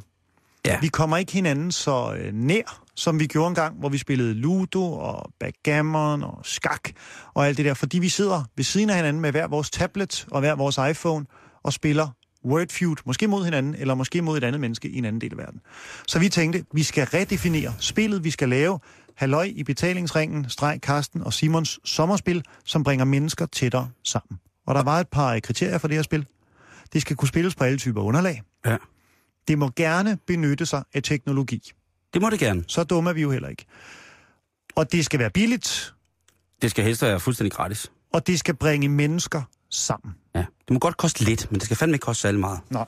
[0.65, 0.79] Ja.
[0.81, 4.93] Vi kommer ikke hinanden så øh, nær, som vi gjorde engang, hvor vi spillede Ludo
[4.93, 6.89] og backgammon og skak
[7.33, 10.27] og alt det der, fordi vi sidder ved siden af hinanden med hver vores tablet
[10.31, 11.25] og hver vores iPhone
[11.63, 12.07] og spiller
[12.45, 15.37] Wordfeud, måske mod hinanden, eller måske mod et andet menneske i en anden del af
[15.37, 15.61] verden.
[16.07, 18.79] Så vi tænkte, vi skal redefinere spillet, vi skal lave
[19.15, 24.39] Halløj i betalingsringen, streg Karsten og Simons sommerspil, som bringer mennesker tættere sammen.
[24.67, 26.25] Og der var et par kriterier for det her spil.
[26.93, 28.41] Det skal kunne spilles på alle typer underlag.
[28.65, 28.77] Ja.
[29.47, 31.71] Det må gerne benytte sig af teknologi.
[32.13, 32.63] Det må det gerne.
[32.67, 33.65] Så dumme er vi jo heller ikke.
[34.75, 35.93] Og det skal være billigt,
[36.61, 37.91] Det skal helst være fuldstændig gratis.
[38.13, 40.15] og det skal bringe mennesker sammen.
[40.35, 40.39] Ja.
[40.39, 42.59] Det må godt koste lidt, men det skal fandme ikke koste særlig meget.
[42.69, 42.85] Nej.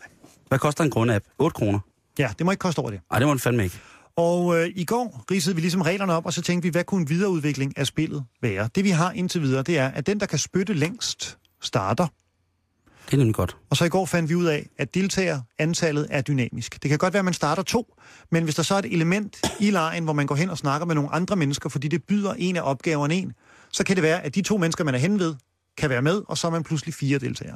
[0.47, 1.25] Hvad koster en grundapp?
[1.37, 1.79] 8 kroner?
[2.19, 2.99] Ja, det må ikke koste over det.
[3.11, 3.79] Nej, det må det fandme ikke.
[4.15, 7.01] Og øh, i går ridsede vi ligesom reglerne op, og så tænkte vi, hvad kunne
[7.01, 8.69] en videreudvikling af spillet være?
[8.75, 12.07] Det vi har indtil videre, det er, at den, der kan spytte længst, starter.
[13.11, 13.57] Det er nemlig godt.
[13.69, 16.83] Og så i går fandt vi ud af, at deltagerantallet er dynamisk.
[16.83, 17.95] Det kan godt være, at man starter to,
[18.29, 20.85] men hvis der så er et element i lejen, hvor man går hen og snakker
[20.85, 23.33] med nogle andre mennesker, fordi det byder en af opgaverne en,
[23.71, 25.35] så kan det være, at de to mennesker, man er hen ved,
[25.77, 27.55] kan være med, og så er man pludselig fire deltagere.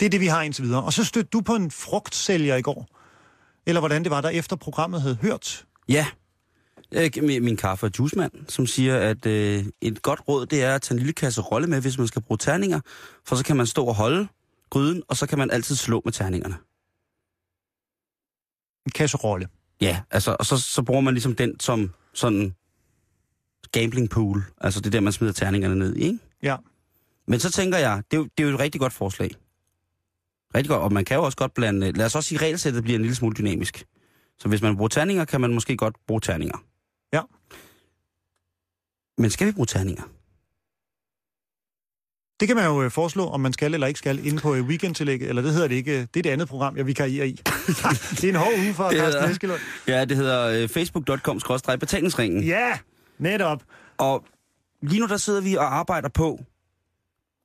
[0.00, 0.82] Det er det, vi har indtil videre.
[0.82, 2.88] Og så stødte du på en frugtsælger i går.
[3.66, 5.66] Eller hvordan det var, der efter programmet havde hørt.
[5.88, 6.06] Ja.
[6.92, 10.74] Øh, min min kaffe- og juicemand, som siger, at øh, et godt råd, det er
[10.74, 12.80] at tage en lille kasse rolle med, hvis man skal bruge terninger.
[13.26, 14.28] For så kan man stå og holde
[14.70, 16.56] gryden, og så kan man altid slå med terningerne.
[18.86, 19.48] En kasserolle.
[19.80, 22.54] Ja, altså, og så, så bruger man ligesom den som sådan
[23.72, 24.44] gambling pool.
[24.60, 26.18] Altså det er der, man smider terningerne ned i, ikke?
[26.42, 26.56] Ja.
[27.26, 29.30] Men så tænker jeg, det er, jo, det er jo et rigtig godt forslag.
[30.54, 31.92] Rigtig godt, og man kan jo også godt blande...
[31.92, 33.86] Lad os også sige, at regelsættet bliver en lille smule dynamisk.
[34.38, 36.64] Så hvis man bruger terninger, kan man måske godt bruge terninger.
[37.12, 37.22] Ja.
[39.18, 40.02] Men skal vi bruge terninger?
[42.40, 44.64] Det kan man jo øh, foreslå, om man skal eller ikke skal, inde på øh,
[44.64, 45.92] weekendtillægget, eller det hedder det ikke.
[45.92, 47.32] øh, Det er det andet program, jeg vikarierer i.
[48.20, 49.60] det er en hård uge for Det Carsten Eskelund.
[49.88, 52.42] Ja, det hedder facebook.com-betalingsringen.
[52.44, 52.78] Ja,
[53.18, 53.62] netop.
[53.98, 54.24] Og
[54.82, 56.40] lige nu der sidder vi og arbejder på,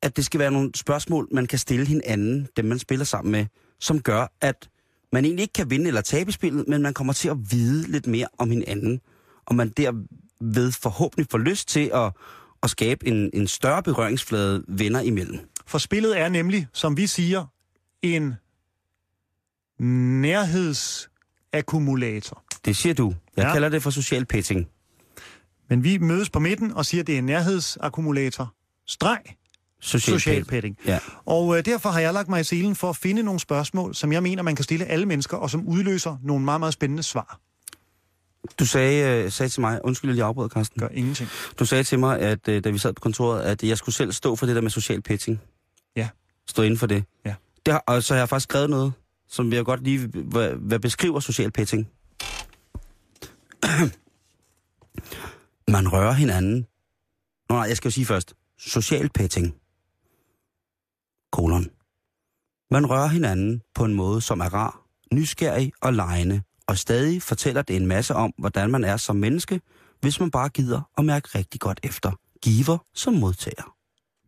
[0.02, 3.46] at det skal være nogle spørgsmål, man kan stille hinanden, dem man spiller sammen med,
[3.80, 4.68] som gør, at
[5.12, 8.06] man egentlig ikke kan vinde eller tabe spillet, men man kommer til at vide lidt
[8.06, 9.00] mere om hinanden.
[9.46, 12.12] Og man derved forhåbentlig får lyst til at,
[12.62, 15.38] at skabe en, en større berøringsflade venner imellem.
[15.66, 17.46] For spillet er nemlig, som vi siger,
[18.02, 18.34] en
[20.22, 22.42] nærhedsakkumulator.
[22.64, 23.14] Det siger du.
[23.36, 23.52] Jeg Ja.
[23.52, 24.68] kalder det for social petting.
[25.70, 28.54] Men vi mødes på midten og siger, at det er en nærhedsakkumulator.
[28.86, 29.18] Streg.
[29.80, 30.78] Social, Social petting.
[30.86, 30.98] Ja.
[31.26, 34.12] Og øh, derfor har jeg lagt mig i selen for at finde nogle spørgsmål, som
[34.12, 37.40] jeg mener, man kan stille alle mennesker, og som udløser nogle meget, meget spændende svar.
[38.58, 40.80] Du sagde, øh, sagde til mig, undskyld, jeg lige afbrød, Carsten.
[40.80, 41.28] Gør ingenting.
[41.58, 44.12] Du sagde til mig, at øh, da vi sad på kontoret, at jeg skulle selv
[44.12, 45.40] stå for det der med social pitching.
[45.96, 46.08] Ja.
[46.46, 47.04] Stå inden for det.
[47.24, 47.34] Ja.
[47.66, 48.92] det har, og så har jeg faktisk skrevet noget,
[49.28, 51.88] som jeg godt lige hvad, hvad beskriver social pitching.
[55.68, 56.66] Man rører hinanden.
[57.48, 58.34] Nå nej, jeg skal jo sige først.
[58.58, 59.54] Social petting.
[61.32, 61.66] Kolon.
[62.70, 64.82] Man rører hinanden på en måde, som er rar,
[65.12, 69.60] nysgerrig og lejende, og stadig fortæller det en masse om, hvordan man er som menneske,
[70.00, 72.10] hvis man bare gider at mærke rigtig godt efter.
[72.42, 73.74] Giver som modtager.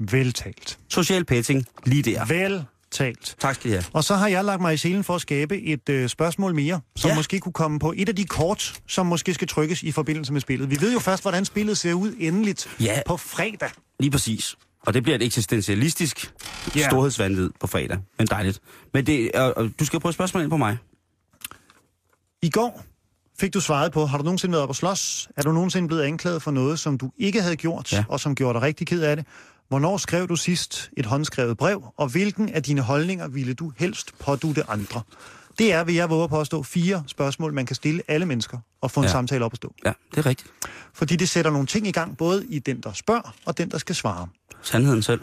[0.00, 0.78] Veltalt.
[0.88, 2.24] Social petting, lige der.
[2.24, 3.36] Veltalt.
[3.40, 3.84] Tak skal I have.
[3.92, 6.80] Og så har jeg lagt mig i selen for at skabe et øh, spørgsmål mere,
[6.96, 7.16] som ja.
[7.16, 10.40] Måske kunne komme på et af de kort, som måske skal trykkes i forbindelse med
[10.40, 10.70] spillet.
[10.70, 13.00] Vi ved jo først, hvordan spillet ser ud endeligt Ja.
[13.06, 13.70] på fredag.
[14.00, 14.56] Lige præcis.
[14.86, 16.32] Og det bliver et eksistentialistisk
[16.76, 16.90] yeah.
[16.90, 17.98] storhedsvandvid på fredag.
[18.18, 18.60] Men dejligt.
[18.94, 20.78] Men det, og, du skal prøve spørgsmål ind på mig.
[22.44, 22.84] I går
[23.40, 25.28] fik du svaret på, har du nogensinde været op og slås?
[25.36, 28.04] Er du nogensinde blevet anklaget for noget, som du ikke havde gjort, Ja.
[28.08, 29.26] og som gjorde dig rigtig ked af det?
[29.68, 34.18] Hvornår skrev du sidst et håndskrevet brev, og hvilken af dine holdninger ville du helst
[34.18, 35.02] pådute andre?
[35.58, 38.90] Det er, vil jeg våge at påstå, fire spørgsmål, man kan stille alle mennesker og
[38.90, 39.08] få en ja.
[39.08, 39.12] Ja.
[39.12, 39.74] samtale op at stå.
[39.84, 40.50] Ja, det er rigtigt.
[40.94, 43.78] Fordi det sætter nogle ting i gang, både i den, der spørger, og den, der
[43.78, 44.28] skal svare.
[44.62, 45.20] Sandheden selv.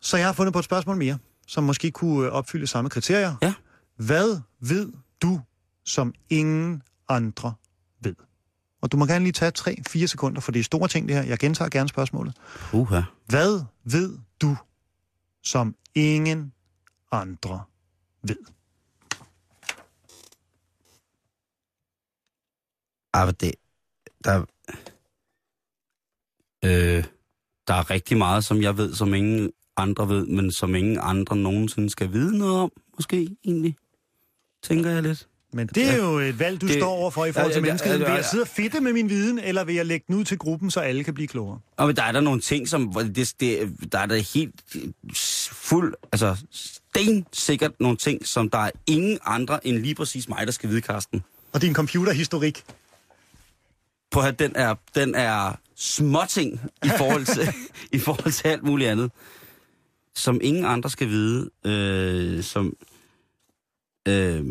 [0.00, 3.34] Så jeg har fundet på et spørgsmål mere, som måske kunne øh, opfylde samme kriterier.
[3.42, 3.52] Ja.
[3.96, 4.92] Hvad ved
[5.22, 5.40] du,
[5.86, 7.54] som ingen andre
[8.00, 8.14] ved?
[8.82, 11.22] Og du må gerne lige tage 3-4 sekunder, for det er store ting det her.
[11.22, 12.36] Jeg gentager gerne spørgsmålet.
[12.72, 13.00] Uha.
[13.26, 14.56] Hvad ved du,
[15.42, 16.52] som ingen
[17.12, 17.62] andre
[18.22, 18.36] ved?
[23.12, 23.54] Ah, det...
[24.24, 24.44] Der...
[26.64, 27.04] Øh,
[27.68, 31.36] der er rigtig meget, som jeg ved, som ingen andre ved, men som ingen andre
[31.36, 33.76] nogensinde skal vide noget om, måske egentlig.
[34.62, 35.28] Tænker jeg lidt.
[35.52, 38.02] Men det er jo et valg, du det, står overfor i forhold til Ja, menneskeheden.
[38.02, 40.24] ja, Vil jeg sidde og fedte med min viden, eller vil jeg lægge den ud
[40.24, 41.58] til gruppen, så alle kan blive klogere?
[41.76, 42.92] Og men der er der nogle ting, som...
[42.92, 44.82] Det, det, der er der helt øh,
[45.52, 45.94] fuld...
[46.12, 50.68] Altså, stensikkert nogle ting, som der er ingen andre end lige præcis mig, der skal
[50.70, 51.24] vide, Karsten.
[51.52, 52.64] Og din computerhistorik.
[54.10, 57.48] på at den er, den er småting i forhold, til,
[57.96, 59.10] i forhold til alt muligt andet,
[60.14, 62.72] som ingen andre skal vide, øh, som...
[64.08, 64.44] Øh,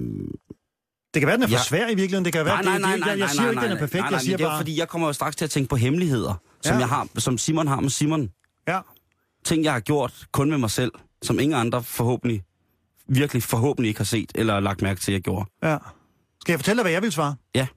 [1.16, 1.64] Det kan være, den er for Ja.
[1.64, 2.26] svær i virkeligheden.
[2.26, 3.94] Det kan være, nej, nej, nej, det, nej, jeg, siger ikke, den er perfekt.
[3.94, 4.60] nej, nej, jeg siger det er bare...
[4.60, 6.80] fordi, jeg kommer jo straks til at tænke på hemmeligheder, som, Ja.
[6.80, 8.30] jeg har, som Simon har med Simon.
[8.68, 8.80] Ja.
[9.46, 10.92] Ting, jeg har gjort kun med mig selv,
[11.24, 12.44] som ingen andre forhåbentlig
[13.10, 15.46] virkelig forhåbentlig ikke har set eller lagt mærke til, at jeg gjorde.
[15.64, 15.78] Ja.
[16.42, 17.36] Skal jeg fortælle dig, hvad jeg vil svare?
[17.56, 17.68] Ja.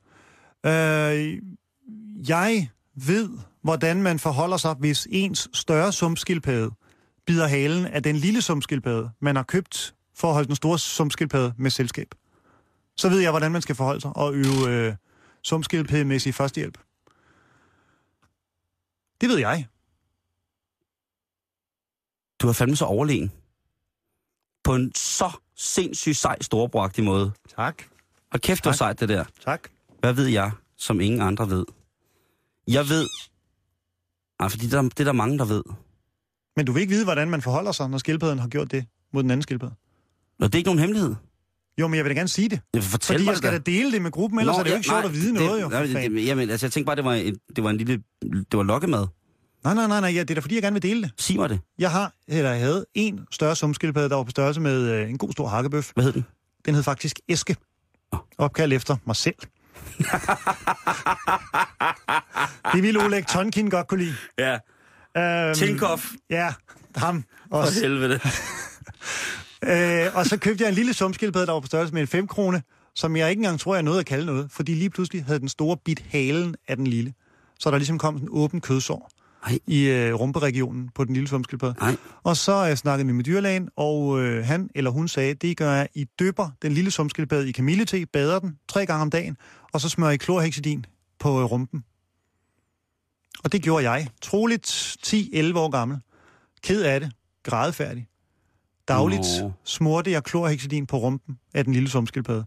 [0.66, 1.38] Øh,
[2.28, 2.68] jeg
[3.06, 3.28] ved,
[3.64, 6.70] hvordan man forholder sig, hvis ens større sumpskildpadde
[7.26, 11.52] bider halen af den lille sumpskildpadde, man har købt for at holde den store sumpskildpadde
[11.58, 12.06] med selskab.
[12.98, 14.94] Så ved jeg, hvordan man skal forholde sig og øve øh,
[15.42, 16.78] sumpskildpaddemæssig førstehjælp.
[19.20, 19.66] Det ved jeg.
[22.42, 23.32] Du har fandme så overlegen.
[24.64, 27.32] På en så sindssygt sej storebragtig måde.
[27.56, 27.82] Tak.
[28.32, 28.78] Og kæft, det var Tak.
[28.78, 29.24] sejt, det der.
[29.44, 29.68] Tak.
[30.00, 31.64] Hvad ved jeg, som ingen andre ved?
[32.68, 33.08] Jeg ved...
[34.40, 35.62] Ej, fordi der, det er der mange, der ved.
[36.56, 39.22] Men du vil ikke vide, hvordan man forholder sig, når skildpadden har gjort det mod
[39.22, 39.74] den anden skildpadde.
[40.40, 41.14] Og det er ikke nogen hemmelighed.
[41.80, 42.60] Jo, men jeg vil da gerne sige det.
[42.74, 44.70] Jeg fortæl Fordi mig jeg skal da dele det med gruppen, ellers Nå, er det
[44.70, 45.68] jo ikke ja, sjovt at vide det, noget, jo.
[45.68, 48.02] nej, for det, jamen, altså, jeg tænkte bare, det var en, det var en lille...
[48.22, 49.06] Det var lokkemad.
[49.64, 51.10] Nej, nej, nej, nej, ja, det er da fordi, jeg gerne vil dele det.
[51.18, 51.60] Sig mig det.
[51.78, 55.18] Jeg har, eller jeg havde en større sumskildpadde, der var på størrelse med øh, en
[55.18, 55.90] god stor hakkebøf.
[55.94, 56.24] Hvad hed den?
[56.66, 57.56] Den hed faktisk Eske.
[58.12, 58.18] Nå.
[58.38, 59.34] Opkaldt efter mig selv.
[62.74, 64.14] det ville Oleg Tonkin godt kunne lide.
[64.38, 64.58] Ja.
[65.16, 66.12] Øhm, Tinkoff.
[66.30, 66.54] Ja,
[66.96, 67.80] ham For også.
[67.80, 68.20] helvede.
[69.64, 72.26] Øh, og så købte jeg en lille sumskildpadde, der var på størrelse med en 5
[72.26, 72.62] krone,
[72.94, 75.48] som jeg ikke engang tror, jeg nåede at kalde noget, fordi lige pludselig havde den
[75.48, 77.14] store bit halen af den lille.
[77.58, 79.10] Så der ligesom kom en åben kødsår
[79.46, 79.58] Ej.
[79.66, 81.74] i øh, rumperegionen på den lille sumskildpadde.
[81.80, 81.96] Nej.
[82.22, 85.72] Og så øh, snakkede vi med dyrlægen, og øh, han eller hun sagde, det gør
[85.72, 89.36] jeg, I døber den lille sumskildpadde i kamillete, bader den tre gange om dagen,
[89.72, 90.86] og så smører I klorhexidin
[91.18, 91.84] på øh, rumpen.
[93.44, 94.08] Og det gjorde jeg.
[94.22, 95.98] Troligt 10-11 år gammel.
[96.62, 97.12] Ked af det.
[97.44, 98.06] Grædefærdig.
[98.88, 99.52] Dagligt Nå.
[99.64, 102.44] smurte jeg klorhexidin på rumpen af den lille sumskildpadde.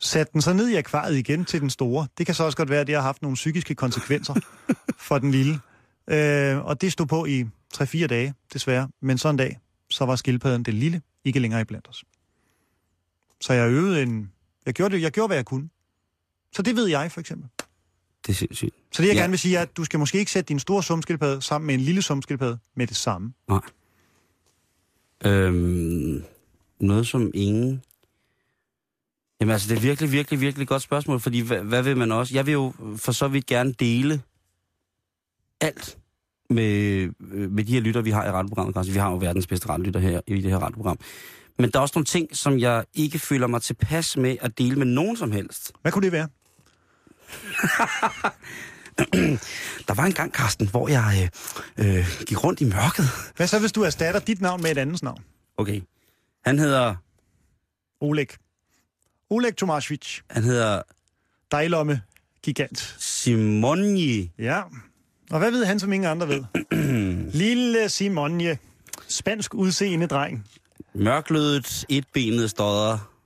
[0.00, 2.06] Satte den så ned i akvariet igen til den store.
[2.18, 4.34] Det kan så også godt være, at det har haft nogle psykiske konsekvenser
[5.08, 5.60] for den lille.
[6.08, 7.44] Øh, og det stod på i
[7.74, 8.88] 3-4 dage, desværre.
[9.02, 9.58] Men sådan en dag,
[9.90, 12.04] så var skildpadden den lille ikke længere i blandt os.
[13.40, 14.32] Så jeg øvede en...
[14.66, 15.68] Jeg gjorde, det, jeg gjorde, hvad jeg kunne.
[16.56, 17.48] Så det ved jeg, for eksempel.
[18.26, 18.74] Det er sindssygt.
[18.92, 19.20] Så det, jeg Ja.
[19.20, 21.74] gerne vil sige, er, at du skal måske ikke sætte din store sumskildpadde sammen med
[21.74, 23.32] en lille sumskildpadde med det samme.
[25.24, 26.24] Øhm,
[26.80, 27.82] noget som ingen...
[29.40, 32.34] Jamen altså, det er virkelig, virkelig, virkelig godt spørgsmål, fordi hvad, hvad vil man også...
[32.34, 34.22] Jeg vil jo for så vidt gerne dele
[35.60, 35.98] alt
[36.50, 38.76] med, øh, med de her lytter, vi har i radioprogrammet.
[38.76, 40.98] Altså, vi har jo verdens bedste radiolytter her i det her radioprogram.
[41.58, 44.76] Men der er også nogle ting, som jeg ikke føler mig tilpas med at dele
[44.76, 45.72] med nogen som helst.
[45.82, 46.28] Hvad kunne det være?
[49.88, 51.30] Der var en gang, Carsten, hvor jeg
[51.78, 53.06] øh, øh, gik rundt i mørket.
[53.36, 55.22] Hvad så, hvis du erstatter dit navn med et andet navn?
[55.56, 55.80] Okay.
[56.44, 56.94] Han hedder...
[58.00, 58.28] Oleg.
[59.30, 60.22] Oleg Tomasvich.
[60.30, 60.82] Han hedder
[61.52, 62.02] Dejlomme
[62.42, 62.96] gigant.
[62.98, 64.30] Simonji.
[64.38, 64.62] Ja.
[65.30, 66.44] Og hvad ved han, som ingen andre ved?
[67.42, 68.58] Lille Simonje.
[69.08, 70.46] Spansk udseende dreng.
[70.94, 73.17] Mørklødet, etbenet stodder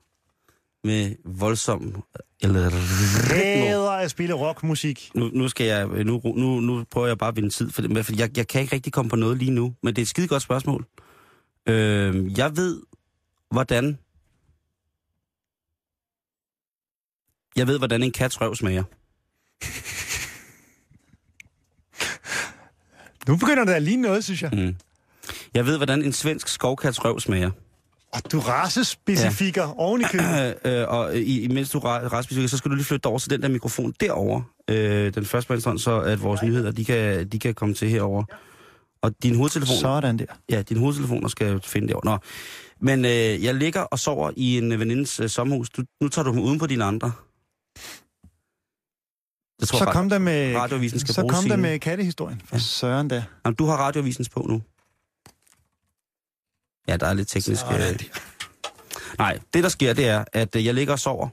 [0.85, 2.03] med voldsom...
[2.41, 2.70] Eller...
[3.35, 5.11] Hader at spille rockmusik.
[5.14, 8.07] Nu, nu, skal jeg, nu, nu, nu prøver jeg bare at vinde tid, for, det,
[8.07, 10.09] for jeg, jeg kan ikke rigtig komme på noget lige nu, men det er et
[10.09, 10.87] skide godt spørgsmål.
[11.66, 12.83] Øh, jeg ved,
[13.51, 13.99] hvordan...
[17.57, 18.85] Jeg ved, hvordan en kats røv smager.
[23.28, 24.51] Nu begynder det at ligne noget, synes jeg.
[24.53, 24.76] Mm.
[25.55, 27.51] Jeg ved, hvordan en svensk skovkats røv smager.
[28.13, 29.73] Og du racespecifikker ja.
[29.77, 30.55] oven i købet.
[30.65, 33.49] Øh, og i, imens du rejser, så skal du lige flytte over til den der
[33.49, 34.45] mikrofon derovre.
[34.71, 37.89] Øh, den første på hånd, så at vores nyheder, de kan, de kan komme til
[37.89, 38.25] herover.
[39.03, 40.25] Og din hovedtelefon, Sådan der.
[40.51, 42.11] ja, dine hovedtelefoner skal jeg finde derovre.
[42.11, 42.19] Nå.
[42.81, 45.71] Men øh, jeg ligger og sover i en venindes øh, sommerhus.
[45.71, 47.13] Du, nu tager du dem uden på dine andre.
[49.61, 52.41] Jeg tror, Så kom der med, radioavisen skal så kom der med kattehistorien.
[52.45, 52.61] For Ja.
[52.61, 53.25] søren da.
[53.45, 54.63] Jamen, du har radioavisens på nu.
[56.89, 57.64] Ja, der er lidt teknisk...
[57.70, 58.01] Øh...
[59.18, 61.28] Nej, det der sker, det er, at øh, jeg ligger og sover,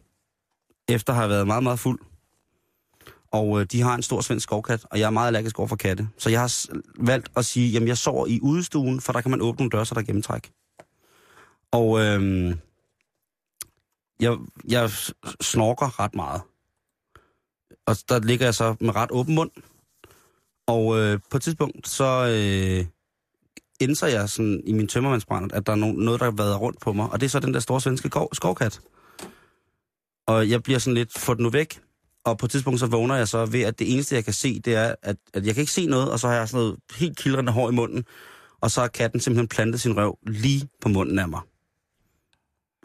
[0.88, 2.00] efter at have været meget, meget fuld.
[3.32, 5.76] Og øh, de har en stor svensk skovkat, og jeg er meget allergisk over for
[5.76, 6.10] katte.
[6.18, 6.66] Så jeg har
[7.00, 9.86] valgt at sige, jamen jeg sover i udestuen, for der kan man åbne nogle døre,
[9.86, 10.52] så der er gennemtræk.
[11.72, 12.56] Og øh,
[14.20, 14.38] jeg,
[14.68, 14.90] jeg
[15.42, 16.42] snorker ret meget.
[17.86, 19.52] Og der ligger jeg så med ret åben mund.
[20.68, 22.86] Og øh, på et tidspunkt, så øh,
[23.80, 26.82] indser jeg sådan i min tømmermandsbrænd, at der er no- noget, der har været rundt
[26.82, 27.10] på mig.
[27.10, 28.80] Og det er så den der store svenske skov- skovkat.
[30.28, 31.80] Og jeg bliver sådan lidt, få den nu væk.
[32.26, 34.60] Og på et tidspunkt så vågner jeg så ved, at det eneste, jeg kan se,
[34.60, 36.80] det er, at, at jeg kan ikke se noget, og så har jeg sådan noget
[36.96, 38.06] helt kildrende hår i munden.
[38.62, 41.42] Og så har katten simpelthen plantet sin røv lige på munden af mig.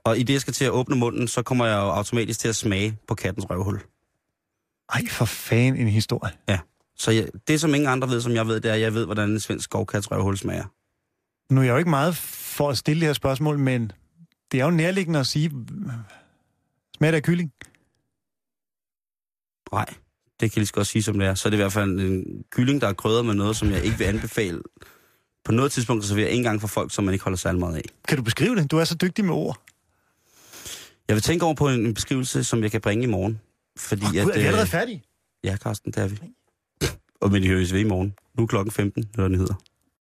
[0.04, 2.48] Og i det, jeg skal til at åbne munden, så kommer jeg jo automatisk til
[2.48, 3.80] at smage på kattens røvhul.
[4.92, 6.32] Ej, for fan en historie.
[6.96, 9.04] Så jeg, det, som ingen andre ved, som jeg ved, det er, at jeg ved,
[9.04, 10.64] hvordan en svensk skovkats røvhul smager.
[11.50, 13.92] Nu er jeg jo ikke meget for at stille det her spørgsmål, men
[14.52, 15.50] det er jo nærliggende at sige,
[16.96, 17.52] smager af kylling?
[19.72, 19.84] Nej,
[20.40, 21.34] det kan jeg lige så godt sige, som det er.
[21.34, 23.84] Så er det i hvert fald en kylling, der er krydret med noget, som jeg
[23.84, 24.62] ikke vil anbefale
[25.44, 27.76] på noget tidspunkt at servere en gang for folk, som man ikke holder særlig meget
[27.76, 27.82] af.
[28.08, 28.70] Kan du beskrive det?
[28.70, 29.60] Du er så dygtig med ord.
[31.08, 33.40] Jeg vil tænke over på en, en beskrivelse, som jeg kan bringe i morgen.
[33.76, 35.02] Fordi Oh, Gud, er vi øh, allerede færdige?
[35.44, 36.18] Ja, Carsten, det er vi.
[37.20, 38.14] Og men I høres ved i morgen.
[38.34, 39.54] Nu er klokken 15, eller hvad den hedder.